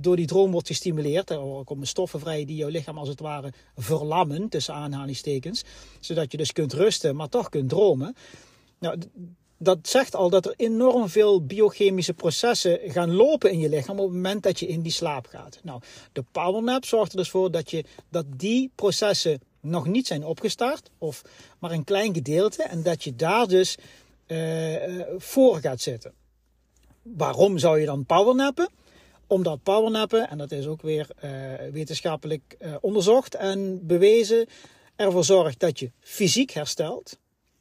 door 0.00 0.16
die 0.16 0.26
droom 0.26 0.50
wordt 0.50 0.66
gestimuleerd. 0.66 1.30
Er 1.30 1.64
komen 1.64 1.86
stoffen 1.86 2.20
vrij 2.20 2.44
die 2.44 2.56
jouw 2.56 2.68
lichaam 2.68 2.98
als 2.98 3.08
het 3.08 3.20
ware 3.20 3.52
verlammen, 3.76 4.48
tussen 4.48 4.74
aanhalingstekens. 4.74 5.64
Zodat 6.00 6.30
je 6.30 6.36
dus 6.36 6.52
kunt 6.52 6.72
rusten, 6.72 7.16
maar 7.16 7.28
toch 7.28 7.48
kunt 7.48 7.68
dromen. 7.68 8.14
Nou, 8.78 8.98
dat 9.58 9.78
zegt 9.82 10.14
al 10.14 10.30
dat 10.30 10.46
er 10.46 10.54
enorm 10.56 11.08
veel 11.08 11.44
biochemische 11.44 12.14
processen 12.14 12.80
gaan 12.84 13.14
lopen 13.14 13.50
in 13.50 13.58
je 13.58 13.68
lichaam 13.68 13.98
op 13.98 14.04
het 14.04 14.14
moment 14.14 14.42
dat 14.42 14.58
je 14.58 14.66
in 14.66 14.82
die 14.82 14.92
slaap 14.92 15.26
gaat. 15.26 15.60
Nou, 15.62 15.80
de 16.12 16.24
powernap 16.32 16.84
zorgt 16.84 17.12
er 17.12 17.18
dus 17.18 17.30
voor 17.30 17.50
dat, 17.50 17.70
je, 17.70 17.84
dat 18.08 18.24
die 18.36 18.70
processen 18.74 19.40
nog 19.60 19.86
niet 19.86 20.06
zijn 20.06 20.24
opgestart, 20.24 20.90
of 20.98 21.22
maar 21.58 21.70
een 21.70 21.84
klein 21.84 22.14
gedeelte, 22.14 22.62
en 22.62 22.82
dat 22.82 23.04
je 23.04 23.16
daar 23.16 23.46
dus 23.46 23.76
uh, 24.26 25.00
voor 25.16 25.58
gaat 25.58 25.80
zitten. 25.80 26.12
Waarom 27.02 27.58
zou 27.58 27.80
je 27.80 27.86
dan 27.86 28.06
powernappen? 28.06 28.68
Omdat 29.34 29.62
powernappen, 29.62 30.28
en 30.30 30.38
dat 30.38 30.52
is 30.52 30.66
ook 30.66 30.82
weer 30.82 31.08
uh, 31.24 31.30
wetenschappelijk 31.72 32.56
uh, 32.58 32.74
onderzocht 32.80 33.34
en 33.34 33.86
bewezen, 33.86 34.46
ervoor 34.96 35.24
zorgt 35.24 35.60
dat 35.60 35.78
je 35.78 35.90
fysiek 36.00 36.50
herstelt, 36.50 37.18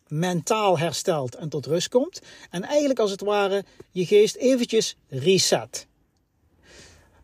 mentaal 0.07 0.79
herstelt 0.79 1.35
en 1.35 1.49
tot 1.49 1.65
rust 1.65 1.87
komt. 1.87 2.21
En 2.49 2.63
eigenlijk 2.63 2.99
als 2.99 3.11
het 3.11 3.21
ware 3.21 3.63
je 3.91 4.05
geest 4.05 4.35
eventjes 4.35 4.95
reset. 5.07 5.87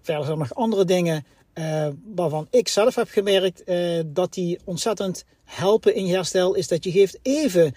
Verder 0.02 0.24
zijn 0.26 0.38
er 0.38 0.44
nog 0.48 0.54
andere 0.54 0.86
dingen 0.86 1.26
uh, 1.54 1.88
waarvan 2.16 2.48
ik 2.50 2.68
zelf 2.68 2.96
heb 2.96 3.10
gemerkt 3.10 3.64
dat 4.06 4.34
die 4.34 4.60
ontzettend 4.64 5.26
helpen 5.44 5.96
in 5.96 6.06
je 6.06 6.14
herstel, 6.14 6.54
is 6.54 6.68
dat 6.68 6.84
je 6.84 6.92
geeft 6.92 7.20
even 7.22 7.74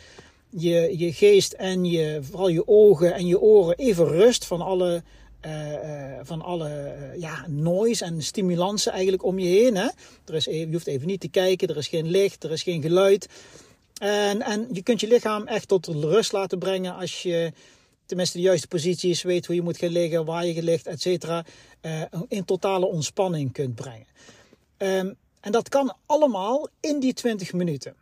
je, 0.50 0.98
je 0.98 1.12
geest 1.12 1.52
en 1.52 1.84
je, 1.84 2.18
vooral 2.22 2.48
je 2.48 2.68
ogen 2.68 3.14
en 3.14 3.26
je 3.26 3.40
oren 3.40 3.76
even 3.76 4.08
rust 4.08 4.44
van 4.44 4.60
alle, 4.60 5.02
uh, 5.46 6.18
van 6.22 6.42
alle 6.42 6.68
uh, 6.68 7.20
ja, 7.20 7.46
noise 7.48 8.04
en 8.04 8.22
stimulansen 8.22 8.92
eigenlijk 8.92 9.22
om 9.24 9.38
je 9.38 9.46
heen. 9.46 9.76
Hè? 9.76 9.88
Er 10.24 10.34
is 10.34 10.46
even, 10.46 10.66
je 10.66 10.72
hoeft 10.72 10.86
even 10.86 11.06
niet 11.06 11.20
te 11.20 11.28
kijken, 11.28 11.68
er 11.68 11.76
is 11.76 11.88
geen 11.88 12.10
licht, 12.10 12.44
er 12.44 12.50
is 12.50 12.62
geen 12.62 12.82
geluid. 12.82 13.28
En, 13.98 14.42
en 14.42 14.68
je 14.72 14.82
kunt 14.82 15.00
je 15.00 15.08
lichaam 15.08 15.46
echt 15.46 15.68
tot 15.68 15.86
rust 15.86 16.32
laten 16.32 16.58
brengen 16.58 16.94
als 16.94 17.22
je 17.22 17.52
tenminste 18.06 18.36
de 18.36 18.42
juiste 18.42 18.68
posities, 18.68 19.22
weet 19.22 19.46
hoe 19.46 19.54
je 19.54 19.62
moet 19.62 19.76
gaan 19.76 19.88
liggen, 19.88 20.24
waar 20.24 20.46
je 20.46 20.62
ligt, 20.62 20.86
et 20.86 21.00
cetera, 21.00 21.44
in 22.28 22.44
totale 22.44 22.86
ontspanning 22.86 23.52
kunt 23.52 23.74
brengen. 23.74 24.06
Um, 24.78 25.16
en 25.42 25.52
dat 25.52 25.68
kan 25.68 25.96
allemaal 26.06 26.68
in 26.80 27.00
die 27.00 27.12
20 27.12 27.52
minuten. 27.52 27.94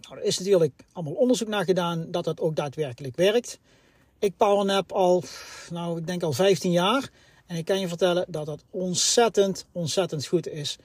Nou, 0.00 0.18
er 0.18 0.24
is 0.24 0.38
natuurlijk 0.38 0.72
allemaal 0.92 1.12
onderzoek 1.12 1.48
naar 1.48 1.64
gedaan 1.64 2.10
dat 2.10 2.24
dat 2.24 2.40
ook 2.40 2.56
daadwerkelijk 2.56 3.16
werkt. 3.16 3.58
Ik 4.18 4.36
powernap 4.36 4.92
al, 4.92 5.24
nou, 5.70 5.98
ik 5.98 6.06
denk 6.06 6.22
al 6.22 6.32
15 6.32 6.70
jaar. 6.70 7.10
En 7.46 7.56
ik 7.56 7.64
kan 7.64 7.80
je 7.80 7.88
vertellen 7.88 8.24
dat 8.28 8.46
dat 8.46 8.64
ontzettend, 8.70 9.66
ontzettend 9.72 10.26
goed 10.26 10.48
is 10.48 10.76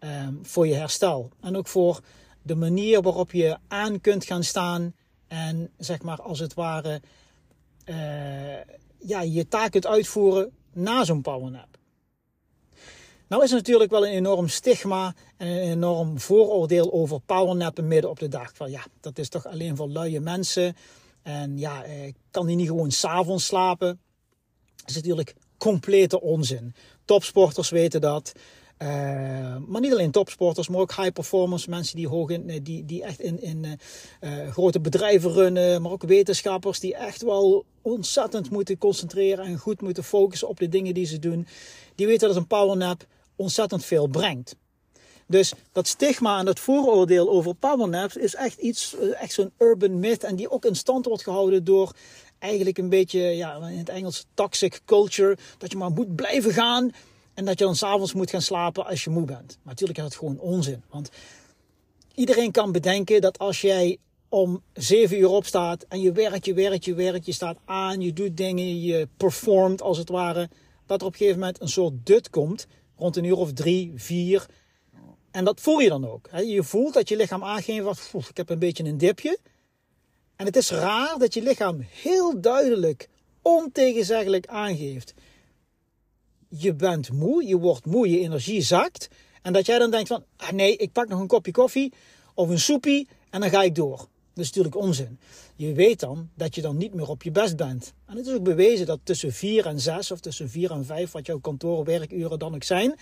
um, 0.00 0.38
voor 0.42 0.66
je 0.66 0.74
herstel. 0.74 1.30
En 1.40 1.56
ook 1.56 1.66
voor 1.66 2.00
de 2.42 2.54
manier 2.54 3.02
waarop 3.02 3.32
je 3.32 3.58
aan 3.68 4.00
kunt 4.00 4.24
gaan 4.24 4.44
staan. 4.44 4.94
En 5.28 5.70
zeg 5.78 6.02
maar 6.02 6.22
als 6.22 6.38
het 6.38 6.54
ware 6.54 7.00
uh, 7.84 7.96
ja, 8.98 9.20
je 9.20 9.48
taak 9.48 9.70
kunt 9.70 9.86
uitvoeren 9.86 10.50
na 10.72 11.04
zo'n 11.04 11.22
powernap. 11.22 11.78
Nou 13.28 13.42
is 13.42 13.50
er 13.50 13.56
natuurlijk 13.56 13.90
wel 13.90 14.06
een 14.06 14.12
enorm 14.12 14.48
stigma 14.48 15.14
en 15.36 15.46
een 15.46 15.70
enorm 15.70 16.20
vooroordeel 16.20 16.92
over 16.92 17.20
powernappen 17.20 17.88
midden 17.88 18.10
op 18.10 18.18
de 18.18 18.28
dag. 18.28 18.50
Van 18.54 18.70
ja, 18.70 18.84
dat 19.00 19.18
is 19.18 19.28
toch 19.28 19.46
alleen 19.46 19.76
voor 19.76 19.88
luie 19.88 20.20
mensen. 20.20 20.76
En 21.22 21.58
ja, 21.58 21.84
eh, 21.84 22.12
kan 22.30 22.46
die 22.46 22.56
niet 22.56 22.66
gewoon 22.66 22.90
s'avonds 22.90 23.46
slapen? 23.46 24.00
Dat 24.76 24.88
is 24.88 24.94
natuurlijk 24.94 25.34
complete 25.58 26.20
onzin. 26.20 26.74
Topsporters 27.04 27.70
weten 27.70 28.00
dat. 28.00 28.32
Uh, 28.78 28.88
maar 29.66 29.80
niet 29.80 29.92
alleen 29.92 30.10
topsporters, 30.10 30.68
maar 30.68 30.80
ook 30.80 30.94
high 30.94 31.12
performance 31.12 31.70
mensen 31.70 31.96
die, 31.96 32.08
hoog 32.08 32.30
in, 32.30 32.50
eh, 32.50 32.60
die, 32.62 32.84
die 32.84 33.02
echt 33.04 33.20
in, 33.20 33.42
in 33.42 33.78
grote 34.50 34.80
bedrijven 34.80 35.32
runnen. 35.32 35.82
Maar 35.82 35.92
ook 35.92 36.02
wetenschappers 36.02 36.80
die 36.80 36.94
echt 36.94 37.22
wel 37.22 37.64
ontzettend 37.82 38.50
moeten 38.50 38.78
concentreren 38.78 39.44
en 39.44 39.58
goed 39.58 39.80
moeten 39.80 40.04
focussen 40.04 40.48
op 40.48 40.58
de 40.58 40.68
dingen 40.68 40.94
die 40.94 41.06
ze 41.06 41.18
doen. 41.18 41.46
Die 41.94 42.06
weten 42.06 42.28
dat 42.28 42.36
een 42.36 42.46
powernap 42.46 43.06
ontzettend 43.36 43.84
veel 43.84 44.06
brengt. 44.06 44.56
Dus 45.30 45.52
dat 45.72 45.86
stigma 45.86 46.38
en 46.38 46.44
dat 46.44 46.60
vooroordeel 46.60 47.30
over 47.30 47.54
powernaps 47.54 48.16
is 48.16 48.34
echt 48.34 48.58
iets, 48.58 48.96
echt 49.20 49.32
zo'n 49.32 49.52
urban 49.58 49.98
myth. 49.98 50.24
En 50.24 50.36
die 50.36 50.50
ook 50.50 50.64
in 50.64 50.74
stand 50.74 51.06
wordt 51.06 51.22
gehouden 51.22 51.64
door 51.64 51.92
eigenlijk 52.38 52.78
een 52.78 52.88
beetje, 52.88 53.20
ja, 53.20 53.56
in 53.56 53.78
het 53.78 53.88
Engels 53.88 54.26
toxic 54.34 54.80
culture. 54.84 55.36
Dat 55.58 55.70
je 55.70 55.76
maar 55.76 55.90
moet 55.90 56.14
blijven 56.14 56.52
gaan. 56.52 56.90
En 57.34 57.44
dat 57.44 57.58
je 57.58 57.64
dan 57.64 57.76
s'avonds 57.76 58.12
moet 58.12 58.30
gaan 58.30 58.42
slapen 58.42 58.86
als 58.86 59.04
je 59.04 59.10
moe 59.10 59.24
bent. 59.24 59.58
Maar 59.62 59.72
natuurlijk 59.72 59.98
is 59.98 60.04
dat 60.04 60.16
gewoon 60.16 60.38
onzin. 60.38 60.82
Want 60.90 61.10
iedereen 62.14 62.50
kan 62.50 62.72
bedenken 62.72 63.20
dat 63.20 63.38
als 63.38 63.60
jij 63.60 63.98
om 64.28 64.62
7 64.72 65.18
uur 65.18 65.28
opstaat 65.28 65.84
en 65.88 66.00
je 66.00 66.12
werkt, 66.12 66.44
je 66.44 66.54
werkt, 66.54 66.84
je 66.84 66.94
werkt, 66.94 67.26
je 67.26 67.32
staat 67.32 67.58
aan, 67.64 68.00
je 68.00 68.12
doet 68.12 68.36
dingen, 68.36 68.80
je 68.80 69.08
performt 69.16 69.82
als 69.82 69.98
het 69.98 70.08
ware. 70.08 70.48
Dat 70.86 71.00
er 71.00 71.06
op 71.06 71.12
een 71.12 71.18
gegeven 71.18 71.40
moment 71.40 71.60
een 71.60 71.68
soort 71.68 71.94
dut 72.04 72.30
komt, 72.30 72.66
rond 72.96 73.16
een 73.16 73.24
uur 73.24 73.36
of 73.36 73.52
drie, 73.52 73.92
vier. 73.96 74.46
En 75.30 75.44
dat 75.44 75.60
voel 75.60 75.78
je 75.78 75.88
dan 75.88 76.06
ook. 76.06 76.28
Je 76.44 76.62
voelt 76.62 76.94
dat 76.94 77.08
je 77.08 77.16
lichaam 77.16 77.44
aangeeft 77.44 77.84
wat, 77.84 78.28
ik 78.28 78.36
heb 78.36 78.48
een 78.48 78.58
beetje 78.58 78.84
een 78.84 78.98
dipje. 78.98 79.38
En 80.36 80.46
het 80.46 80.56
is 80.56 80.70
raar 80.70 81.18
dat 81.18 81.34
je 81.34 81.42
lichaam 81.42 81.80
heel 81.80 82.40
duidelijk, 82.40 83.08
ontegenzeggelijk 83.42 84.46
aangeeft 84.46 85.14
je 86.50 86.74
bent 86.74 87.12
moe, 87.12 87.46
je 87.46 87.58
wordt 87.58 87.86
moe, 87.86 88.10
je 88.10 88.20
energie 88.20 88.62
zakt. 88.62 89.08
En 89.42 89.52
dat 89.52 89.66
jij 89.66 89.78
dan 89.78 89.90
denkt 89.90 90.08
van, 90.08 90.24
ah 90.36 90.50
nee, 90.50 90.76
ik 90.76 90.92
pak 90.92 91.08
nog 91.08 91.20
een 91.20 91.26
kopje 91.26 91.52
koffie 91.52 91.92
of 92.34 92.48
een 92.48 92.60
soepie 92.60 93.08
en 93.30 93.40
dan 93.40 93.50
ga 93.50 93.62
ik 93.62 93.74
door. 93.74 93.96
Dat 94.34 94.44
is 94.44 94.46
natuurlijk 94.46 94.76
onzin. 94.76 95.18
Je 95.56 95.72
weet 95.72 96.00
dan 96.00 96.28
dat 96.34 96.54
je 96.54 96.62
dan 96.62 96.76
niet 96.76 96.94
meer 96.94 97.08
op 97.08 97.22
je 97.22 97.30
best 97.30 97.56
bent. 97.56 97.92
En 98.06 98.16
het 98.16 98.26
is 98.26 98.34
ook 98.34 98.42
bewezen 98.42 98.86
dat 98.86 98.98
tussen 99.02 99.32
4 99.32 99.66
en 99.66 99.80
6 99.80 100.10
of 100.10 100.20
tussen 100.20 100.50
4 100.50 100.70
en 100.70 100.84
5, 100.84 101.10
wat 101.10 101.26
jouw 101.26 101.38
kantoorwerkuren 101.38 102.38
dan 102.38 102.54
ook 102.54 102.62
zijn, 102.62 102.94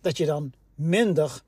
dat 0.00 0.16
je 0.16 0.26
dan 0.26 0.52
minder 0.74 1.42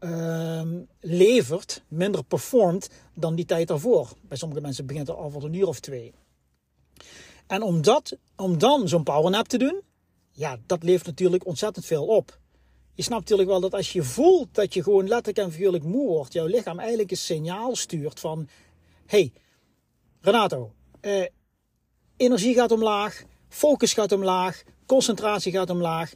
uh, 0.00 0.62
levert, 1.00 1.82
minder 1.88 2.24
performt 2.24 2.88
dan 3.14 3.34
die 3.34 3.44
tijd 3.44 3.68
daarvoor. 3.68 4.12
Bij 4.22 4.36
sommige 4.36 4.60
mensen 4.60 4.86
begint 4.86 5.06
het 5.06 5.16
al 5.16 5.30
voor 5.30 5.44
een 5.44 5.54
uur 5.54 5.68
of 5.68 5.80
twee. 5.80 6.12
En 7.46 7.62
om, 7.62 7.82
dat, 7.82 8.16
om 8.36 8.58
dan 8.58 8.88
zo'n 8.88 9.02
powernap 9.02 9.48
te 9.48 9.58
doen, 9.58 9.80
ja, 10.30 10.58
dat 10.66 10.82
levert 10.82 11.06
natuurlijk 11.06 11.46
ontzettend 11.46 11.86
veel 11.86 12.06
op. 12.06 12.38
Je 12.94 13.02
snapt 13.02 13.20
natuurlijk 13.20 13.48
wel 13.48 13.60
dat 13.60 13.74
als 13.74 13.92
je 13.92 14.02
voelt 14.02 14.54
dat 14.54 14.74
je 14.74 14.82
gewoon 14.82 15.08
letterlijk 15.08 15.38
en 15.38 15.52
figuurlijk 15.52 15.84
moe 15.84 16.06
wordt, 16.06 16.32
jouw 16.32 16.46
lichaam 16.46 16.78
eigenlijk 16.78 17.10
een 17.10 17.16
signaal 17.16 17.76
stuurt 17.76 18.20
van: 18.20 18.48
hey, 19.06 19.32
Renato, 20.20 20.72
eh, 21.00 21.26
energie 22.16 22.54
gaat 22.54 22.72
omlaag, 22.72 23.22
focus 23.48 23.92
gaat 23.92 24.12
omlaag, 24.12 24.62
concentratie 24.86 25.52
gaat 25.52 25.70
omlaag. 25.70 26.12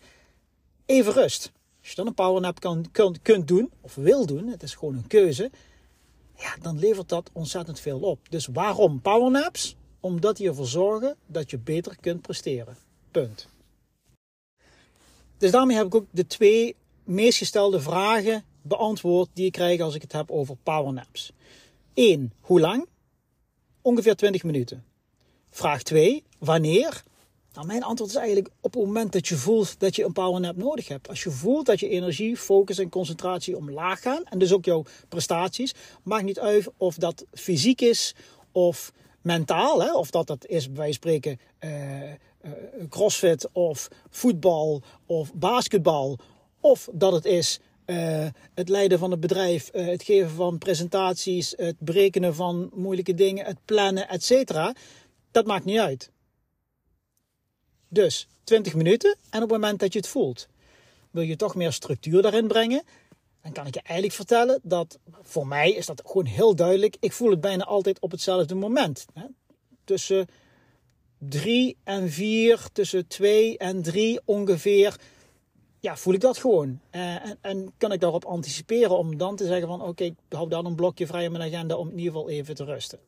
Even 0.87 1.13
rust. 1.13 1.53
Als 1.85 1.93
je 1.93 1.99
dan 1.99 2.07
een 2.07 2.15
powernap 2.15 2.61
kan, 2.61 2.91
kunt, 2.93 3.23
kunt 3.23 3.49
doen, 3.49 3.71
of 3.81 3.95
wil 3.95 4.27
doen, 4.27 4.49
het 4.49 4.63
is 4.63 4.75
gewoon 4.75 4.95
een 4.95 5.07
keuze, 5.07 5.51
ja, 6.37 6.57
dan 6.63 6.79
levert 6.79 7.09
dat 7.09 7.31
ontzettend 7.33 7.81
veel 7.81 8.01
op. 8.01 8.31
Dus 8.31 8.47
waarom 8.47 9.01
powernaps? 9.01 9.77
Omdat 10.01 10.37
die 10.37 10.49
ervoor 10.49 10.67
zorgen 10.67 11.17
dat 11.27 11.51
je 11.51 11.59
beter 11.59 11.97
kunt 12.01 12.23
presteren. 12.23 12.77
Punt. 13.11 13.49
Dus 15.39 15.51
daarmee 15.51 15.77
heb 15.77 15.87
ik 15.87 15.95
ook 15.95 16.07
de 16.11 16.27
twee 16.27 16.77
meest 17.03 17.39
gestelde 17.39 17.81
vragen 17.81 18.45
beantwoord 18.63 19.29
die 19.33 19.47
ik 19.47 19.53
krijg 19.53 19.81
als 19.81 19.95
ik 19.95 20.03
het 20.03 20.13
heb 20.13 20.31
over 20.31 20.57
powernaps. 20.63 21.33
1. 21.95 22.33
Hoe 22.41 22.61
lang? 22.61 22.87
Ongeveer 23.83 24.17
20 24.17 24.43
minuten. 24.43 24.85
Vraag 25.51 25.83
2. 25.83 26.25
Wanneer? 26.39 27.03
Nou, 27.55 27.67
mijn 27.67 27.83
antwoord 27.83 28.11
is 28.11 28.17
eigenlijk 28.17 28.49
op 28.61 28.75
het 28.75 28.85
moment 28.85 29.13
dat 29.13 29.29
je 29.29 29.37
voelt 29.37 29.81
dat 29.81 29.97
je 29.97 30.05
een 30.05 30.13
powernap 30.13 30.57
nodig 30.57 30.89
hebt. 30.89 31.09
Als 31.09 31.23
je 31.23 31.31
voelt 31.31 31.67
dat 31.67 31.81
je 31.81 31.89
energie, 31.89 32.37
focus 32.37 32.79
en 32.79 32.89
concentratie 32.89 33.57
omlaag 33.57 34.01
gaan. 34.01 34.25
En 34.25 34.39
dus 34.39 34.53
ook 34.53 34.65
jouw 34.65 34.85
prestaties. 35.09 35.75
Maakt 36.03 36.25
niet 36.25 36.39
uit 36.39 36.69
of 36.77 36.95
dat 36.95 37.25
fysiek 37.33 37.81
is 37.81 38.15
of 38.53 38.93
mentaal. 39.23 39.83
Hè? 39.83 39.95
Of 39.95 40.11
dat 40.11 40.27
dat 40.27 40.47
is 40.47 40.67
bij 40.67 40.77
wijze 40.77 40.99
van 41.01 41.11
spreken 41.13 41.39
uh, 41.61 42.03
uh, 42.03 42.11
crossfit 42.89 43.49
of 43.53 43.89
voetbal 44.11 44.83
of 45.07 45.35
basketbal. 45.35 46.19
Of 46.61 46.89
dat 46.93 47.13
het 47.13 47.25
is 47.25 47.61
uh, 47.87 48.27
het 48.55 48.69
leiden 48.69 48.99
van 48.99 49.11
het 49.11 49.21
bedrijf, 49.21 49.69
het 49.73 50.03
geven 50.03 50.31
van 50.31 50.59
presentaties, 50.59 51.55
het 51.57 51.77
berekenen 51.79 52.35
van 52.35 52.71
moeilijke 52.75 53.15
dingen, 53.15 53.45
het 53.45 53.59
plannen, 53.65 54.09
etc. 54.09 54.73
Dat 55.31 55.47
maakt 55.47 55.65
niet 55.65 55.79
uit. 55.79 56.13
Dus 57.95 58.27
20 58.45 58.75
minuten 58.75 59.17
en 59.31 59.43
op 59.43 59.51
het 59.51 59.61
moment 59.61 59.81
dat 59.81 59.93
je 59.93 59.99
het 59.99 60.09
voelt, 60.09 60.49
wil 61.11 61.23
je 61.23 61.37
toch 61.37 61.55
meer 61.55 61.73
structuur 61.73 62.23
daarin 62.23 62.49
brengen. 62.49 62.83
Dan 63.43 63.53
kan 63.53 63.67
ik 63.67 63.75
je 63.75 63.81
eigenlijk 63.83 64.17
vertellen 64.17 64.61
dat 64.63 64.99
voor 65.23 65.47
mij 65.47 65.71
is 65.71 65.87
dat 65.87 66.03
gewoon 66.05 66.25
heel 66.25 66.55
duidelijk. 66.55 66.97
Ik 67.01 67.13
voel 67.13 67.31
het 67.31 67.41
bijna 67.41 67.65
altijd 67.65 68.01
op 68.01 68.11
hetzelfde 68.11 68.55
moment. 68.55 69.07
Hè? 69.13 69.25
Tussen 69.85 70.27
3 71.19 71.77
en 71.85 72.11
4, 72.11 72.67
tussen 72.73 73.07
2 73.07 73.59
en 73.59 73.83
3 73.83 74.21
ongeveer, 74.25 74.97
ja, 75.81 75.97
voel 75.97 76.15
ik 76.15 76.21
dat 76.21 76.39
gewoon. 76.39 76.81
Uh, 76.91 77.27
en, 77.27 77.39
en, 77.41 77.73
kan 77.79 77.93
ik 77.93 78.01
daarop 78.01 78.25
anticiperen 78.25 78.99
om 78.99 79.17
dan 79.17 79.37
te 79.37 79.47
zeggen 79.47 79.69
van 79.69 79.83
oké, 79.83 80.05
ik 80.05 80.15
hou 80.29 80.49
dan 80.49 80.67
een 80.67 80.75
blokje 80.75 81.07
vrij 81.07 81.25
in 81.25 81.33
mijn 81.33 81.55
agenda 81.55 81.77
om 81.77 81.89
in 81.89 81.99
ieder 81.99 82.13
geval 82.13 82.29
even 82.29 82.55
te 82.55 82.65
rusten. 82.65 82.99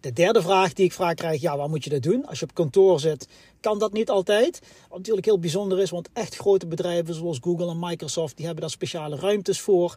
De 0.00 0.12
derde 0.12 0.42
vraag 0.42 0.72
die 0.72 0.84
ik 0.84 0.92
vaak 0.92 1.16
krijg, 1.16 1.40
ja, 1.40 1.56
waar 1.56 1.68
moet 1.68 1.84
je 1.84 1.90
dat 1.90 2.02
doen? 2.02 2.26
Als 2.26 2.38
je 2.38 2.44
op 2.44 2.54
kantoor 2.54 3.00
zit, 3.00 3.28
kan 3.60 3.78
dat 3.78 3.92
niet 3.92 4.10
altijd. 4.10 4.60
Wat 4.88 4.98
natuurlijk 4.98 5.26
heel 5.26 5.38
bijzonder 5.38 5.80
is, 5.80 5.90
want 5.90 6.08
echt 6.12 6.36
grote 6.36 6.66
bedrijven 6.66 7.14
zoals 7.14 7.38
Google 7.40 7.70
en 7.70 7.78
Microsoft, 7.78 8.36
die 8.36 8.44
hebben 8.44 8.62
daar 8.62 8.72
speciale 8.72 9.16
ruimtes 9.16 9.60
voor 9.60 9.94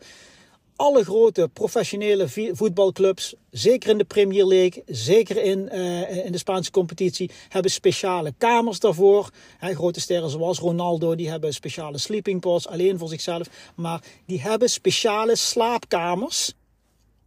alle 0.81 1.03
grote 1.03 1.49
professionele 1.53 2.27
voetbalclubs, 2.53 3.33
zeker 3.51 3.89
in 3.89 3.97
de 3.97 4.03
Premier 4.03 4.45
League, 4.45 4.83
zeker 4.85 5.43
in, 5.43 5.69
uh, 5.71 6.25
in 6.25 6.31
de 6.31 6.37
Spaanse 6.37 6.71
competitie, 6.71 7.31
hebben 7.49 7.71
speciale 7.71 8.33
kamers 8.37 8.79
daarvoor. 8.79 9.29
He, 9.57 9.73
grote 9.73 9.99
sterren 9.99 10.29
zoals 10.29 10.59
Ronaldo, 10.59 11.15
die 11.15 11.29
hebben 11.29 11.53
speciale 11.53 11.97
sleeping 11.97 12.41
pods, 12.41 12.67
alleen 12.67 12.97
voor 12.97 13.07
zichzelf. 13.07 13.47
Maar 13.75 14.03
die 14.25 14.41
hebben 14.41 14.69
speciale 14.69 15.35
slaapkamers 15.35 16.53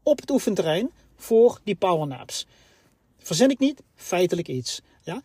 op 0.02 0.20
het 0.20 0.30
oefenterrein 0.30 0.90
voor 1.16 1.60
die 1.64 1.74
powernaps. 1.74 2.46
Verzin 3.24 3.50
ik 3.50 3.58
niet, 3.58 3.82
feitelijk 3.94 4.48
iets. 4.48 4.80
Ja? 5.02 5.22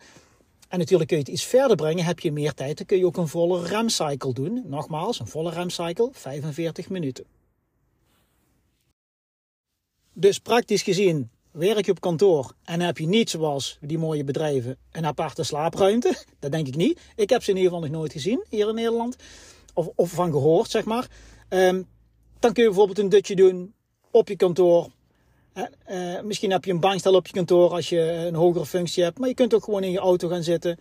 En 0.68 0.78
natuurlijk 0.78 1.08
kun 1.08 1.18
je 1.18 1.24
het 1.24 1.32
iets 1.32 1.44
verder 1.44 1.76
brengen. 1.76 2.04
Heb 2.04 2.20
je 2.20 2.32
meer 2.32 2.54
tijd, 2.54 2.76
dan 2.76 2.86
kun 2.86 2.98
je 2.98 3.06
ook 3.06 3.16
een 3.16 3.28
volle 3.28 3.66
remcycle 3.66 4.32
doen. 4.32 4.62
Nogmaals, 4.66 5.20
een 5.20 5.26
volle 5.26 5.50
remcycle, 5.50 6.08
45 6.12 6.88
minuten. 6.88 7.24
Dus 10.12 10.38
praktisch 10.38 10.82
gezien 10.82 11.30
werk 11.50 11.86
je 11.86 11.90
op 11.90 12.00
kantoor 12.00 12.52
en 12.64 12.80
heb 12.80 12.98
je 12.98 13.06
niet 13.06 13.30
zoals 13.30 13.78
die 13.80 13.98
mooie 13.98 14.24
bedrijven 14.24 14.76
een 14.92 15.06
aparte 15.06 15.42
slaapruimte? 15.42 16.16
Dat 16.38 16.52
denk 16.52 16.66
ik 16.66 16.76
niet. 16.76 17.00
Ik 17.16 17.30
heb 17.30 17.42
ze 17.42 17.50
in 17.50 17.56
ieder 17.56 17.72
geval 17.72 17.88
nog 17.88 17.96
nooit 17.98 18.12
gezien 18.12 18.44
hier 18.48 18.68
in 18.68 18.74
Nederland. 18.74 19.16
Of, 19.74 19.88
of 19.94 20.10
van 20.10 20.30
gehoord, 20.30 20.70
zeg 20.70 20.84
maar. 20.84 21.08
Um, 21.48 21.88
dan 22.38 22.52
kun 22.52 22.62
je 22.62 22.68
bijvoorbeeld 22.68 22.98
een 22.98 23.08
dutje 23.08 23.36
doen 23.36 23.74
op 24.10 24.28
je 24.28 24.36
kantoor. 24.36 24.90
Uh, 25.54 26.20
misschien 26.20 26.50
heb 26.50 26.64
je 26.64 26.72
een 26.72 26.80
bankstel 26.80 27.14
op 27.14 27.26
je 27.26 27.32
kantoor 27.32 27.70
als 27.70 27.88
je 27.88 28.00
een 28.00 28.34
hogere 28.34 28.66
functie 28.66 29.02
hebt. 29.02 29.18
Maar 29.18 29.28
je 29.28 29.34
kunt 29.34 29.54
ook 29.54 29.64
gewoon 29.64 29.84
in 29.84 29.90
je 29.90 29.98
auto 29.98 30.28
gaan 30.28 30.42
zitten. 30.42 30.78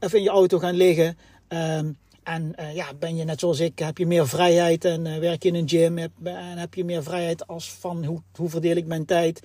Of 0.00 0.14
in 0.14 0.22
je 0.22 0.28
auto 0.28 0.58
gaan 0.58 0.74
liggen. 0.74 1.18
Um, 1.48 1.98
en 2.22 2.52
uh, 2.60 2.74
ja, 2.74 2.94
ben 2.94 3.16
je 3.16 3.24
net 3.24 3.40
zoals 3.40 3.60
ik, 3.60 3.78
heb 3.78 3.98
je 3.98 4.06
meer 4.06 4.28
vrijheid 4.28 4.84
en 4.84 5.20
werk 5.20 5.42
je 5.42 5.48
in 5.48 5.54
een 5.54 5.68
gym 5.68 5.98
heb, 5.98 6.10
en 6.22 6.58
heb 6.58 6.74
je 6.74 6.84
meer 6.84 7.02
vrijheid 7.02 7.46
als 7.46 7.72
van 7.72 8.04
hoe, 8.04 8.22
hoe 8.34 8.48
verdeel 8.48 8.76
ik 8.76 8.86
mijn 8.86 9.04
tijd. 9.04 9.40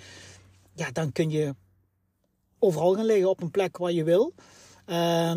Ja, 0.73 0.91
dan 0.91 1.11
kun 1.11 1.29
je 1.29 1.55
overal 2.59 2.93
gaan 2.93 3.05
liggen 3.05 3.29
op 3.29 3.41
een 3.41 3.51
plek 3.51 3.77
waar 3.77 3.91
je 3.91 4.03
wil. 4.03 4.33
Uh, 4.87 5.31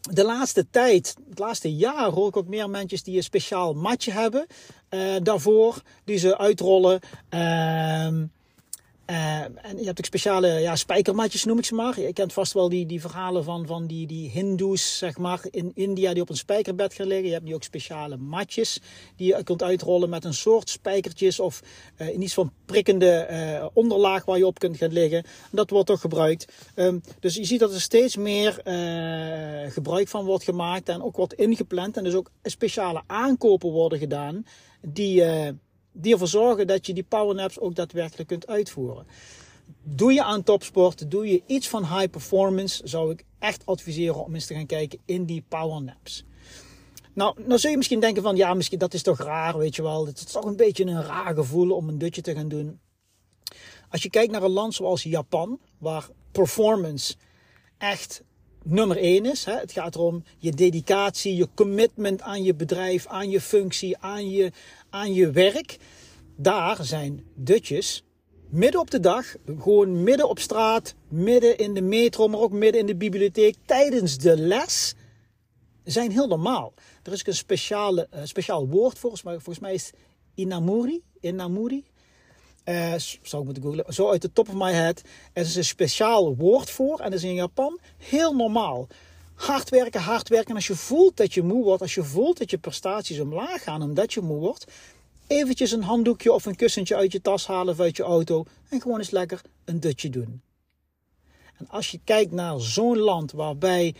de 0.00 0.24
laatste 0.24 0.66
tijd, 0.70 1.16
het 1.28 1.38
laatste 1.38 1.74
jaar, 1.74 2.10
hoor 2.10 2.28
ik 2.28 2.36
ook 2.36 2.48
meer 2.48 2.70
mensen 2.70 3.04
die 3.04 3.16
een 3.16 3.22
speciaal 3.22 3.74
matje 3.74 4.12
hebben 4.12 4.46
uh, 4.90 5.16
daarvoor, 5.22 5.82
die 6.04 6.18
ze 6.18 6.38
uitrollen. 6.38 7.00
Uh, 7.30 8.22
uh, 9.10 9.40
en 9.42 9.78
je 9.78 9.84
hebt 9.84 9.98
ook 9.98 10.04
speciale 10.04 10.48
ja, 10.48 10.76
spijkermatjes, 10.76 11.44
noem 11.44 11.58
ik 11.58 11.64
ze 11.64 11.74
maar. 11.74 12.00
Je 12.00 12.12
kent 12.12 12.32
vast 12.32 12.52
wel 12.52 12.68
die, 12.68 12.86
die 12.86 13.00
verhalen 13.00 13.44
van, 13.44 13.66
van 13.66 13.86
die, 13.86 14.06
die 14.06 14.30
hindoes, 14.30 14.98
zeg 14.98 15.18
maar, 15.18 15.40
in 15.50 15.70
India 15.74 16.12
die 16.12 16.22
op 16.22 16.28
een 16.28 16.36
spijkerbed 16.36 16.94
gaan 16.94 17.06
liggen. 17.06 17.26
Je 17.26 17.32
hebt 17.32 17.44
nu 17.44 17.54
ook 17.54 17.62
speciale 17.62 18.16
matjes 18.16 18.80
die 19.16 19.26
je 19.26 19.42
kunt 19.42 19.62
uitrollen 19.62 20.08
met 20.08 20.24
een 20.24 20.34
soort 20.34 20.70
spijkertjes 20.70 21.40
of 21.40 21.60
uh, 21.98 22.08
in 22.08 22.22
iets 22.22 22.34
van 22.34 22.52
prikkende 22.64 23.26
uh, 23.30 23.66
onderlaag 23.72 24.24
waar 24.24 24.38
je 24.38 24.46
op 24.46 24.58
kunt 24.58 24.76
gaan 24.76 24.92
liggen. 24.92 25.24
Dat 25.50 25.70
wordt 25.70 25.86
toch 25.86 26.00
gebruikt. 26.00 26.52
Um, 26.74 27.02
dus 27.20 27.34
je 27.34 27.44
ziet 27.44 27.60
dat 27.60 27.74
er 27.74 27.80
steeds 27.80 28.16
meer 28.16 28.60
gebruik 29.68 30.08
van 30.08 30.24
wordt 30.24 30.44
gemaakt 30.44 30.88
en 30.88 31.02
ook 31.02 31.16
wordt 31.16 31.34
ingepland. 31.34 31.96
En 31.96 32.04
dus 32.04 32.14
ook 32.14 32.30
speciale 32.42 33.02
aankopen 33.06 33.70
worden 33.70 33.98
gedaan 33.98 34.46
die 34.80 35.22
die 35.92 36.12
ervoor 36.12 36.28
zorgen 36.28 36.66
dat 36.66 36.86
je 36.86 36.94
die 36.94 37.02
powernaps 37.02 37.58
ook 37.58 37.74
daadwerkelijk 37.74 38.28
kunt 38.28 38.46
uitvoeren. 38.46 39.06
Doe 39.82 40.12
je 40.12 40.22
aan 40.22 40.42
topsport, 40.42 41.10
doe 41.10 41.28
je 41.28 41.42
iets 41.46 41.68
van 41.68 41.82
high 41.82 42.10
performance, 42.10 42.88
zou 42.88 43.12
ik 43.12 43.24
echt 43.38 43.66
adviseren 43.66 44.24
om 44.24 44.34
eens 44.34 44.46
te 44.46 44.54
gaan 44.54 44.66
kijken 44.66 44.98
in 45.04 45.24
die 45.24 45.44
powernaps. 45.48 46.24
Nou, 47.12 47.34
dan 47.46 47.58
zul 47.58 47.70
je 47.70 47.76
misschien 47.76 48.00
denken 48.00 48.22
van, 48.22 48.36
ja, 48.36 48.54
misschien 48.54 48.78
dat 48.78 48.94
is 48.94 49.02
toch 49.02 49.18
raar, 49.18 49.58
weet 49.58 49.76
je 49.76 49.82
wel. 49.82 50.06
Het 50.06 50.18
is 50.18 50.32
toch 50.32 50.44
een 50.44 50.56
beetje 50.56 50.84
een 50.84 51.02
raar 51.02 51.34
gevoel 51.34 51.70
om 51.70 51.88
een 51.88 51.98
dutje 51.98 52.22
te 52.22 52.34
gaan 52.34 52.48
doen. 52.48 52.80
Als 53.88 54.02
je 54.02 54.10
kijkt 54.10 54.32
naar 54.32 54.42
een 54.42 54.50
land 54.50 54.74
zoals 54.74 55.02
Japan, 55.02 55.60
waar 55.78 56.08
performance 56.32 57.14
echt 57.78 58.22
nummer 58.62 58.96
één 58.96 59.26
is. 59.26 59.44
Hè. 59.44 59.52
Het 59.52 59.72
gaat 59.72 59.94
erom 59.94 60.24
je 60.38 60.52
dedicatie, 60.52 61.36
je 61.36 61.48
commitment 61.54 62.22
aan 62.22 62.42
je 62.42 62.54
bedrijf, 62.54 63.06
aan 63.06 63.30
je 63.30 63.40
functie, 63.40 63.98
aan 63.98 64.30
je, 64.30 64.52
aan 64.90 65.12
je 65.12 65.30
werk. 65.30 65.76
Daar 66.36 66.84
zijn 66.84 67.24
dutjes 67.34 68.02
midden 68.48 68.80
op 68.80 68.90
de 68.90 69.00
dag, 69.00 69.34
gewoon 69.58 70.02
midden 70.02 70.28
op 70.28 70.38
straat, 70.38 70.94
midden 71.08 71.58
in 71.58 71.74
de 71.74 71.80
metro, 71.80 72.28
maar 72.28 72.40
ook 72.40 72.52
midden 72.52 72.80
in 72.80 72.86
de 72.86 72.96
bibliotheek, 72.96 73.56
tijdens 73.64 74.18
de 74.18 74.38
les, 74.38 74.94
zijn 75.84 76.10
heel 76.10 76.26
normaal. 76.26 76.72
Er 77.02 77.12
is 77.12 77.26
een 77.26 77.34
speciale, 77.34 78.08
uh, 78.14 78.20
speciaal 78.24 78.68
woord 78.68 78.98
volgens 78.98 79.22
mij, 79.22 79.34
volgens 79.34 79.58
mij 79.58 79.74
is 79.74 79.90
inamuri, 80.34 81.02
inamuri. 81.20 81.84
Uh, 82.64 82.94
zou 83.22 83.42
ik 83.42 83.44
moeten 83.44 83.62
googlen, 83.62 83.94
zo 83.94 84.10
uit 84.10 84.22
de 84.22 84.32
top 84.32 84.48
of 84.48 84.54
my 84.54 84.72
head. 84.72 85.02
Er 85.32 85.42
is 85.42 85.56
een 85.56 85.64
speciaal 85.64 86.36
woord 86.36 86.70
voor 86.70 86.98
en 86.98 87.10
dat 87.10 87.18
is 87.18 87.24
in 87.24 87.34
Japan 87.34 87.78
heel 87.96 88.34
normaal. 88.34 88.86
Hard 89.38 89.68
werken, 89.68 90.00
hard 90.00 90.28
werken. 90.28 90.48
En 90.48 90.54
als 90.54 90.66
je 90.66 90.74
voelt 90.76 91.16
dat 91.16 91.34
je 91.34 91.42
moe 91.42 91.64
wordt, 91.64 91.82
als 91.82 91.94
je 91.94 92.04
voelt 92.04 92.38
dat 92.38 92.50
je 92.50 92.58
prestaties 92.58 93.20
omlaag 93.20 93.62
gaan 93.62 93.82
omdat 93.82 94.12
je 94.12 94.20
moe 94.20 94.38
wordt, 94.38 94.64
eventjes 95.26 95.72
een 95.72 95.82
handdoekje 95.82 96.32
of 96.32 96.46
een 96.46 96.56
kussentje 96.56 96.96
uit 96.96 97.12
je 97.12 97.20
tas 97.20 97.46
halen 97.46 97.72
of 97.74 97.80
uit 97.80 97.96
je 97.96 98.02
auto 98.02 98.44
en 98.68 98.80
gewoon 98.80 98.98
eens 98.98 99.10
lekker 99.10 99.40
een 99.64 99.80
dutje 99.80 100.10
doen. 100.10 100.42
En 101.56 101.68
als 101.68 101.90
je 101.90 102.00
kijkt 102.04 102.32
naar 102.32 102.60
zo'n 102.60 102.98
land 102.98 103.32
waarbij 103.32 103.94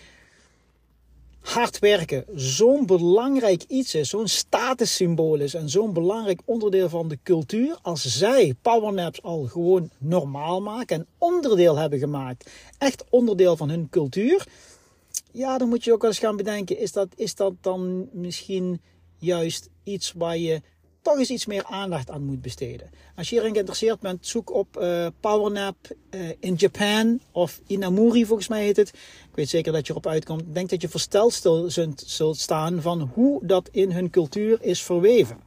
hard 1.40 1.78
werken 1.78 2.24
zo'n 2.34 2.86
belangrijk 2.86 3.64
iets 3.68 3.94
is, 3.94 4.08
zo'n 4.08 4.28
statussymbool 4.28 5.40
is 5.40 5.54
en 5.54 5.68
zo'n 5.68 5.92
belangrijk 5.92 6.40
onderdeel 6.44 6.88
van 6.88 7.08
de 7.08 7.18
cultuur, 7.22 7.78
als 7.82 8.02
zij 8.02 8.54
powernaps 8.62 9.22
al 9.22 9.44
gewoon 9.44 9.90
normaal 9.98 10.60
maken 10.60 10.96
en 10.96 11.06
onderdeel 11.18 11.76
hebben 11.76 11.98
gemaakt, 11.98 12.50
echt 12.78 13.04
onderdeel 13.10 13.56
van 13.56 13.68
hun 13.68 13.88
cultuur, 13.90 14.46
ja, 15.32 15.58
dan 15.58 15.68
moet 15.68 15.84
je 15.84 15.92
ook 15.92 16.00
wel 16.00 16.10
eens 16.10 16.18
gaan 16.18 16.36
bedenken, 16.36 16.78
is 16.78 16.92
dat, 16.92 17.08
is 17.16 17.34
dat 17.34 17.52
dan 17.60 18.08
misschien 18.12 18.80
juist 19.18 19.68
iets 19.82 20.12
waar 20.12 20.38
je 20.38 20.62
toch 21.02 21.18
eens 21.18 21.30
iets 21.30 21.46
meer 21.46 21.64
aandacht 21.64 22.10
aan 22.10 22.24
moet 22.24 22.42
besteden. 22.42 22.90
Als 23.16 23.28
je 23.28 23.34
hierin 23.34 23.52
geïnteresseerd 23.52 24.00
bent, 24.00 24.26
zoek 24.26 24.52
op 24.52 24.76
uh, 24.80 25.06
Powernap 25.20 25.76
uh, 26.10 26.28
in 26.38 26.54
Japan 26.56 27.20
of 27.32 27.60
Inamuri 27.66 28.26
volgens 28.26 28.48
mij 28.48 28.62
heet 28.62 28.76
het. 28.76 28.88
Ik 28.88 29.34
weet 29.34 29.48
zeker 29.48 29.72
dat 29.72 29.86
je 29.86 29.92
erop 29.92 30.06
uitkomt. 30.06 30.40
Ik 30.40 30.54
denk 30.54 30.70
dat 30.70 30.80
je 30.80 30.88
versteld 30.88 31.42
zult 31.96 32.38
staan 32.38 32.82
van 32.82 33.10
hoe 33.14 33.46
dat 33.46 33.68
in 33.72 33.92
hun 33.92 34.10
cultuur 34.10 34.62
is 34.62 34.82
verweven. 34.82 35.46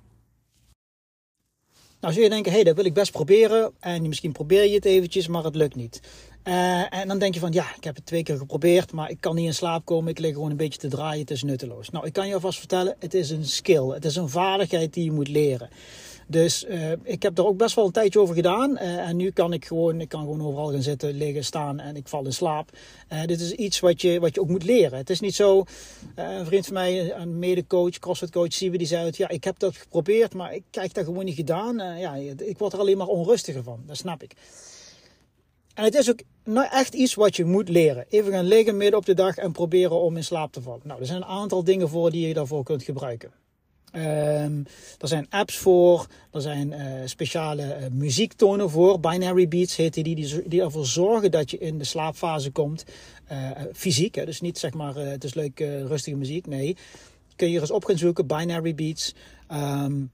Nou 2.00 2.14
zul 2.14 2.24
je 2.24 2.30
denken, 2.30 2.52
hé, 2.52 2.58
hey, 2.58 2.66
dat 2.66 2.76
wil 2.76 2.86
ik 2.86 2.94
best 2.94 3.12
proberen. 3.12 3.74
En 3.80 4.08
misschien 4.08 4.32
probeer 4.32 4.66
je 4.66 4.76
het 4.76 4.86
eventjes, 4.86 5.28
maar 5.28 5.44
het 5.44 5.56
lukt 5.56 5.76
niet. 5.76 6.00
Uh, 6.44 6.94
en 6.94 7.08
dan 7.08 7.20
denk 7.20 7.34
je 7.34 7.40
van, 7.40 7.52
ja, 7.52 7.66
ik 7.76 7.84
heb 7.84 7.96
het 7.96 8.06
twee 8.06 8.24
keer 8.24 8.38
geprobeerd, 8.38 8.92
maar 8.92 9.10
ik 9.10 9.18
kan 9.20 9.36
niet 9.36 9.46
in 9.46 9.54
slaap 9.54 9.86
komen. 9.86 10.10
Ik 10.10 10.20
lig 10.20 10.34
gewoon 10.34 10.52
een 10.52 10.58
beetje 10.58 10.80
te 10.80 10.88
draaien, 10.88 11.20
het 11.20 11.32
is 11.32 11.44
nutteloos. 11.44 11.90
Nou, 11.90 12.06
ik 12.06 12.14
kan 12.14 12.28
je 12.28 12.34
alvast 12.34 12.60
vertellen, 12.60 12.96
het 13.00 13.14
is 13.14 13.30
een 13.30 13.46
skill. 13.46 13.88
Het 13.88 14.06
is 14.06 14.16
een 14.16 14.30
vaardigheid 14.30 14.94
die 14.94 15.04
je 15.04 15.12
moet 15.12 15.28
leren. 15.28 15.70
Dus 16.28 16.66
uh, 16.70 16.92
ik 17.04 17.24
heb 17.24 17.38
er 17.38 17.46
ook 17.46 17.58
best 17.58 17.76
wel 17.76 17.86
een 17.86 17.92
tijdje 17.92 18.20
over 18.20 18.36
gedaan. 18.36 18.72
Uh, 18.72 19.08
en 19.08 19.16
nu 19.16 19.32
kan 19.32 19.54
ik 19.54 19.66
gewoon, 19.66 20.02
ik 20.02 20.10
kan 20.10 20.20
gewoon 20.20 20.42
overal 20.42 20.72
gaan 20.72 20.82
zitten, 20.82 21.14
liggen, 21.14 21.44
staan 21.44 21.80
en 21.80 21.96
ik 21.96 22.08
val 22.08 22.26
in 22.26 22.34
slaap. 22.34 22.70
Dit 23.26 23.42
is 23.42 23.52
iets 23.52 23.80
wat 23.80 24.02
je, 24.02 24.20
wat 24.20 24.36
je 24.36 24.42
ook 24.42 24.50
moet 24.50 24.64
leren. 24.64 24.98
Het 24.98 25.10
is 25.10 25.20
niet 25.20 25.36
zo, 25.36 25.64
een 26.16 26.46
vriend 26.46 26.66
van 26.66 26.74
mij, 26.74 27.14
een 27.14 27.40
medecoach, 27.40 28.00
crossfit 28.00 28.32
coach, 28.32 28.60
we 28.60 28.78
die 28.78 28.88
zei 28.88 29.06
het, 29.06 29.18
ja, 29.18 29.30
ik 29.30 29.44
heb 29.44 29.60
dat 29.60 29.76
geprobeerd, 29.78 30.34
maar 30.34 30.54
ik 30.54 30.64
krijg 30.70 30.92
dat 30.92 31.06
gewoon 31.06 31.26
niet 31.26 31.36
gedaan. 31.36 31.98
ja, 32.00 32.16
ik 32.38 32.58
word 32.58 32.74
er 32.74 32.80
alleen 32.80 32.98
maar 32.98 33.08
onrustiger 33.08 33.64
van, 33.64 33.84
dat 33.86 33.98
snap 33.98 34.24
ik. 34.24 34.36
En 35.74 35.84
het 35.84 35.96
is 35.96 36.10
ook 36.10 36.20
nou 36.44 36.68
echt 36.72 36.94
iets 36.94 37.14
wat 37.14 37.36
je 37.36 37.46
moet 37.46 37.70
leren. 37.70 38.06
Even 38.10 38.32
gaan 38.32 38.46
liggen 38.46 38.78
midden 38.78 39.00
op 39.00 39.06
de 39.06 39.14
dag 39.14 39.38
en 39.38 39.52
proberen 39.52 40.02
om 40.02 40.18
in 40.18 40.24
slaap 40.24 40.52
te 40.52 40.62
vallen. 40.62 40.82
Nou, 40.84 41.00
er 41.00 41.06
zijn 41.06 41.22
een 41.22 41.28
aantal 41.28 41.64
dingen 41.64 41.90
voor 41.90 42.12
die 42.12 42.28
je 42.28 42.34
daarvoor 42.34 42.64
kunt 42.64 42.84
gebruiken. 42.84 43.32
Um, 43.96 44.66
er 45.00 45.08
zijn 45.08 45.26
apps 45.30 45.58
voor, 45.58 46.08
er 46.32 46.42
zijn 46.42 46.72
uh, 46.72 47.02
speciale 47.06 47.64
uh, 47.64 47.88
muziektonen 47.92 48.70
voor. 48.70 49.00
Binary 49.00 49.48
beats 49.48 49.76
heten 49.76 50.04
die, 50.04 50.16
die, 50.16 50.48
die 50.48 50.62
ervoor 50.62 50.86
zorgen 50.86 51.32
dat 51.32 51.52
je 51.52 51.58
in 51.58 51.78
de 51.78 51.84
slaapfase 51.84 52.52
komt. 52.52 52.86
Uh, 53.32 53.50
fysiek, 53.74 54.16
hè, 54.16 54.26
dus 54.26 54.42
niet 54.42 54.58
zeg 54.58 54.74
maar 54.74 54.96
het 54.96 55.24
is 55.24 55.34
leuk 55.34 55.60
rustige 55.60 56.18
muziek. 56.18 56.48
Nee, 56.48 56.78
kun 57.36 57.52
je 57.52 57.60
eens 57.60 57.72
op 57.72 57.86
gaan 57.86 57.98
zoeken, 57.98 58.28
binary 58.28 58.76
beats. 58.76 59.16
Um, 59.52 60.12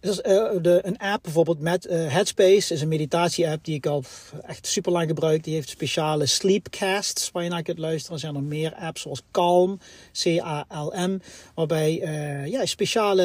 dus, 0.00 0.18
uh, 0.18 0.50
de, 0.62 0.80
een 0.82 0.98
app 0.98 1.22
bijvoorbeeld 1.22 1.60
met 1.60 1.86
uh, 1.86 2.12
Headspace 2.12 2.74
is 2.74 2.80
een 2.80 2.88
meditatie-app 2.88 3.64
die 3.64 3.74
ik 3.74 3.86
al 3.86 4.04
echt 4.42 4.66
super 4.66 4.92
lang 4.92 5.08
gebruik. 5.08 5.44
Die 5.44 5.54
heeft 5.54 5.68
speciale 5.68 6.26
sleepcasts 6.26 7.30
waar 7.30 7.42
je 7.42 7.48
naar 7.48 7.62
kunt 7.62 7.78
luisteren. 7.78 8.14
Er 8.14 8.20
zijn 8.20 8.34
er 8.34 8.42
meer 8.42 8.74
apps 8.74 9.00
zoals 9.00 9.22
Calm, 9.30 9.78
C-A-L-M, 10.22 11.18
waarbij 11.54 12.00
uh, 12.02 12.46
ja, 12.46 12.66
speciale 12.66 13.22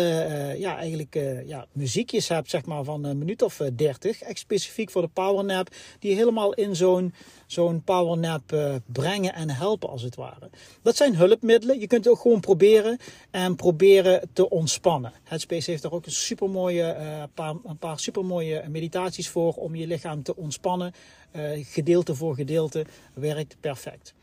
ja, 0.58 0.78
eigenlijk, 0.78 1.20
ja, 1.46 1.66
muziekjes 1.72 2.28
hebt 2.28 2.50
zeg 2.50 2.66
maar, 2.66 2.84
van 2.84 3.04
een 3.04 3.18
minuut 3.18 3.42
of 3.42 3.62
dertig. 3.76 4.22
Echt 4.22 4.40
specifiek 4.40 4.92
voor 4.92 5.02
de 5.02 5.10
powernap, 5.14 5.68
die 6.00 6.16
helemaal 6.16 6.54
in 6.54 6.76
zo'n 6.76 7.14
zo'n 7.54 7.84
powernap 7.84 8.52
uh, 8.52 8.76
brengen 8.86 9.34
en 9.34 9.50
helpen 9.50 9.90
als 9.90 10.02
het 10.02 10.16
ware. 10.16 10.50
Dat 10.82 10.96
zijn 10.96 11.16
hulpmiddelen. 11.16 11.80
Je 11.80 11.88
kunt 11.88 12.04
het 12.04 12.14
ook 12.14 12.22
gewoon 12.22 12.40
proberen 12.40 12.98
en 13.32 13.56
proberen 13.56 14.30
te 14.34 14.50
ontspannen. 14.50 15.14
Headspace 15.24 15.72
heeft 15.72 15.84
er 15.84 15.94
ook 15.94 16.06
een 16.06 16.12
supermooie, 16.12 16.96
uh, 17.00 17.24
paar, 17.34 17.56
een 17.66 17.78
paar 17.78 18.00
supermooie 18.00 18.64
meditaties 18.70 19.30
voor 19.30 19.54
om 19.54 19.76
je 19.76 19.88
lichaam 19.88 20.24
te 20.24 20.36
ontspannen. 20.36 20.94
Uh, 21.36 21.66
gedeelte 21.66 22.16
voor 22.16 22.36
gedeelte 22.36 22.86
werkt 23.14 23.56
perfect. 23.60 24.14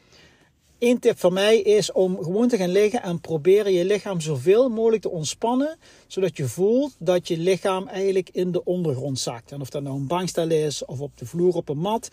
Eén 0.80 0.98
tip 0.98 1.18
van 1.18 1.32
mij 1.32 1.58
is 1.58 1.92
om 1.92 2.22
gewoon 2.22 2.48
te 2.48 2.56
gaan 2.56 2.72
liggen 2.72 3.02
en 3.02 3.20
proberen 3.20 3.72
je 3.72 3.84
lichaam 3.84 4.20
zoveel 4.20 4.68
mogelijk 4.68 5.02
te 5.02 5.10
ontspannen, 5.10 5.76
zodat 6.06 6.36
je 6.36 6.48
voelt 6.48 6.96
dat 6.98 7.28
je 7.28 7.38
lichaam 7.38 7.88
eigenlijk 7.88 8.30
in 8.32 8.52
de 8.52 8.64
ondergrond 8.64 9.18
zakt. 9.18 9.52
En 9.52 9.60
of 9.60 9.70
dat 9.70 9.82
nou 9.82 9.96
een 9.96 10.06
bankstel 10.06 10.50
is 10.50 10.84
of 10.84 11.00
op 11.00 11.18
de 11.18 11.26
vloer 11.26 11.54
op 11.54 11.68
een 11.68 11.78
mat, 11.78 12.10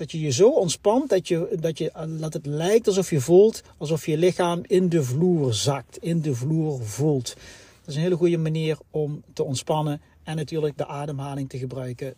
dat 0.00 0.10
je 0.10 0.20
je 0.20 0.30
zo 0.30 0.50
ontspant 0.50 1.08
dat, 1.08 1.28
je, 1.28 1.56
dat, 1.60 1.78
je, 1.78 1.92
dat 2.18 2.32
het 2.32 2.46
lijkt 2.46 2.86
alsof 2.86 3.10
je 3.10 3.20
voelt 3.20 3.62
alsof 3.76 4.06
je 4.06 4.16
lichaam 4.16 4.60
in 4.66 4.88
de 4.88 5.02
vloer 5.02 5.54
zakt, 5.54 5.96
in 5.96 6.20
de 6.20 6.34
vloer 6.34 6.82
voelt. 6.82 7.34
Dat 7.80 7.88
is 7.88 7.94
een 7.94 8.00
hele 8.00 8.16
goede 8.16 8.38
manier 8.38 8.78
om 8.90 9.22
te 9.32 9.44
ontspannen 9.44 10.00
en 10.22 10.36
natuurlijk 10.36 10.78
de 10.78 10.86
ademhaling 10.86 11.48
te 11.48 11.58
gebruiken. 11.58 12.14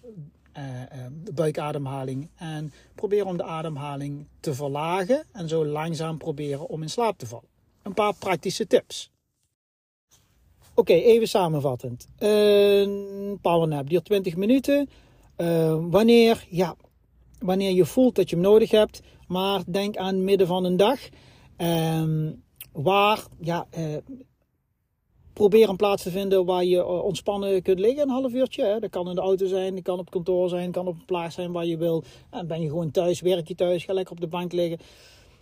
de 1.24 1.32
buikademhaling. 1.32 2.28
En 2.36 2.72
probeer 2.94 3.26
om 3.26 3.36
de 3.36 3.44
ademhaling 3.44 4.26
te 4.40 4.54
verlagen 4.54 5.24
en 5.32 5.48
zo 5.48 5.66
langzaam 5.66 6.18
proberen 6.18 6.68
om 6.68 6.82
in 6.82 6.90
slaap 6.90 7.18
te 7.18 7.26
vallen. 7.26 7.48
Een 7.82 7.94
paar 7.94 8.14
praktische 8.14 8.66
tips. 8.66 9.10
Oké, 10.74 10.92
even 10.92 11.28
samenvattend. 11.28 12.06
Een 12.18 13.38
powernap 13.40 13.88
duurt 13.88 14.04
20 14.04 14.36
minuten. 14.36 14.88
wanneer, 15.90 16.46
ja, 16.50 16.76
wanneer 17.42 17.70
je 17.70 17.84
voelt 17.84 18.14
dat 18.14 18.30
je 18.30 18.36
hem 18.36 18.44
nodig 18.44 18.70
hebt, 18.70 19.00
maar 19.26 19.62
denk 19.66 19.96
aan 19.96 20.24
midden 20.24 20.46
van 20.46 20.64
een 20.64 20.76
dag. 20.76 21.00
Ehm, 21.56 22.32
waar, 22.72 23.26
ja, 23.40 23.66
uh, 23.78 23.96
probeer 25.32 25.68
een 25.68 25.76
plaats 25.76 26.02
te 26.02 26.10
vinden 26.10 26.44
waar 26.44 26.64
je 26.64 26.78
eh, 26.78 27.04
ontspannen 27.04 27.62
kunt 27.62 27.78
liggen, 27.78 28.02
een 28.02 28.08
half 28.08 28.32
uurtje. 28.32 28.64
Hè. 28.64 28.78
Dat 28.78 28.90
kan 28.90 29.08
in 29.08 29.14
de 29.14 29.20
auto 29.20 29.46
zijn, 29.46 29.74
dat 29.74 29.84
kan 29.84 29.98
op 29.98 30.10
kantoor 30.10 30.48
zijn, 30.48 30.64
dat 30.64 30.74
kan 30.74 30.86
op 30.86 30.94
een 30.94 31.04
plaats 31.04 31.34
zijn 31.34 31.52
waar 31.52 31.66
je 31.66 31.76
wil. 31.76 32.02
En 32.30 32.46
ben 32.46 32.60
je 32.60 32.68
gewoon 32.68 32.90
thuis, 32.90 33.20
werk 33.20 33.48
je 33.48 33.54
thuis, 33.54 33.84
ga 33.84 33.92
lekker 33.92 34.12
op 34.12 34.20
de 34.20 34.26
bank 34.26 34.52
liggen. 34.52 34.78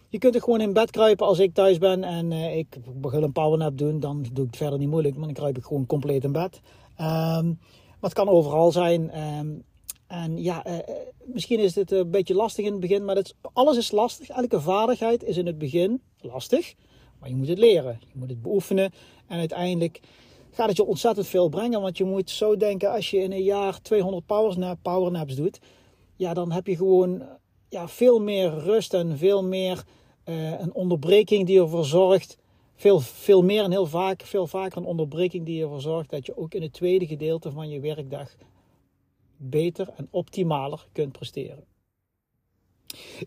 Je 0.09 0.19
kunt 0.19 0.35
er 0.35 0.43
gewoon 0.43 0.61
in 0.61 0.73
bed 0.73 0.91
kruipen 0.91 1.27
als 1.27 1.39
ik 1.39 1.55
thuis 1.55 1.79
ben 1.79 2.05
en 2.05 2.31
uh, 2.31 2.57
ik 2.57 2.77
begin 2.95 3.23
een 3.23 3.33
powernap 3.33 3.79
doen. 3.79 4.01
Dan 4.01 4.27
doe 4.33 4.45
ik 4.45 4.51
het 4.51 4.57
verder 4.57 4.79
niet 4.79 4.89
moeilijk, 4.89 5.17
maar 5.17 5.25
dan 5.25 5.35
kruip 5.35 5.57
ik 5.57 5.65
gewoon 5.65 5.87
compleet 5.87 6.25
in 6.25 6.33
bed. 6.33 6.61
Um, 7.01 7.59
het 8.01 8.13
kan 8.13 8.29
overal 8.29 8.73
zijn. 8.73 9.21
Um, 9.39 9.65
en 10.11 10.43
ja, 10.43 10.67
uh, 10.67 10.79
misschien 11.25 11.59
is 11.59 11.73
dit 11.73 11.91
een 11.91 12.11
beetje 12.11 12.35
lastig 12.35 12.65
in 12.65 12.71
het 12.71 12.81
begin, 12.81 13.05
maar 13.05 13.23
alles 13.53 13.77
is 13.77 13.91
lastig. 13.91 14.29
Elke 14.29 14.61
vaardigheid 14.61 15.25
is 15.25 15.37
in 15.37 15.47
het 15.47 15.59
begin 15.59 16.03
lastig, 16.21 16.75
maar 17.19 17.29
je 17.29 17.35
moet 17.35 17.49
het 17.49 17.59
leren. 17.59 18.01
Je 18.01 18.19
moet 18.19 18.29
het 18.29 18.43
beoefenen 18.43 18.93
en 19.27 19.39
uiteindelijk 19.39 20.01
gaat 20.51 20.69
het 20.69 20.77
je 20.77 20.85
ontzettend 20.85 21.27
veel 21.27 21.49
brengen. 21.49 21.81
Want 21.81 21.99
je 21.99 22.05
moet 22.05 22.31
zo 22.31 22.57
denken, 22.57 22.93
als 22.93 23.11
je 23.11 23.19
in 23.19 23.33
een 23.33 23.43
jaar 23.43 23.83
200 23.83 24.27
powernap, 24.27 24.79
powernaps 24.83 25.35
doet, 25.35 25.61
ja, 26.17 26.35
dan 26.35 26.53
heb 26.53 26.67
je 26.67 26.77
gewoon 26.77 27.23
ja, 27.69 27.89
veel 27.89 28.21
meer 28.21 28.59
rust 28.59 28.95
en 28.95 29.19
veel 29.19 29.45
meer 29.45 29.85
uh, 30.25 30.61
een 30.61 30.75
onderbreking 30.75 31.47
die 31.47 31.61
ervoor 31.61 31.85
zorgt. 31.85 32.39
Veel, 32.75 33.01
veel 33.01 33.43
meer 33.43 33.65
en 33.65 33.71
heel 33.71 33.87
vaak, 33.87 34.23
veel 34.23 34.47
vaker 34.47 34.79
een 34.79 34.85
onderbreking 34.85 35.47
die 35.47 35.63
ervoor 35.63 35.81
zorgt 35.81 36.11
dat 36.11 36.27
je 36.27 36.37
ook 36.37 36.55
in 36.55 36.63
het 36.63 36.73
tweede 36.73 37.07
gedeelte 37.07 37.51
van 37.51 37.69
je 37.69 37.81
werkdag 37.81 38.37
beter 39.41 39.89
en 39.97 40.09
optimaler 40.11 40.87
kunt 40.93 41.13
presteren. 41.13 41.65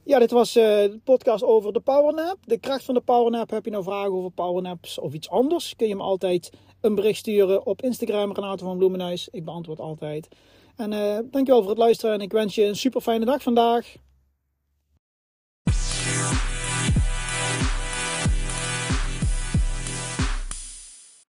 Ja, 0.04 0.20
dit 0.20 0.32
was 0.32 0.58
uh, 0.58 0.64
de 0.64 1.00
podcast 1.04 1.44
over 1.44 1.74
de 1.74 1.80
powernap. 1.80 2.38
De 2.46 2.58
kracht 2.58 2.84
van 2.84 2.94
de 2.94 3.02
powernap. 3.02 3.50
Heb 3.50 3.66
je 3.66 3.72
nou 3.72 3.84
vragen 3.84 4.12
over 4.12 4.32
powernaps 4.32 5.00
of 5.00 5.14
iets 5.14 5.30
anders? 5.30 5.76
Kun 5.76 5.88
je 5.88 5.96
me 5.96 6.02
altijd 6.02 6.52
een 6.82 6.96
bericht 6.96 7.20
sturen 7.20 7.66
op 7.66 7.82
Instagram, 7.82 8.32
Renato 8.34 8.66
van 8.66 8.78
Bloemenhuis. 8.78 9.28
Ik 9.32 9.46
beantwoord 9.46 9.80
altijd. 9.80 10.28
En 10.76 10.92
uh, 10.92 11.18
dankjewel 11.32 11.62
voor 11.62 11.70
het 11.70 11.80
luisteren 11.80 12.16
en 12.16 12.22
ik 12.22 12.32
wens 12.32 12.56
je 12.56 12.66
een 12.66 12.76
super 12.76 13.02
fijne 13.02 13.26
dag 13.26 13.42
vandaag. 13.42 13.96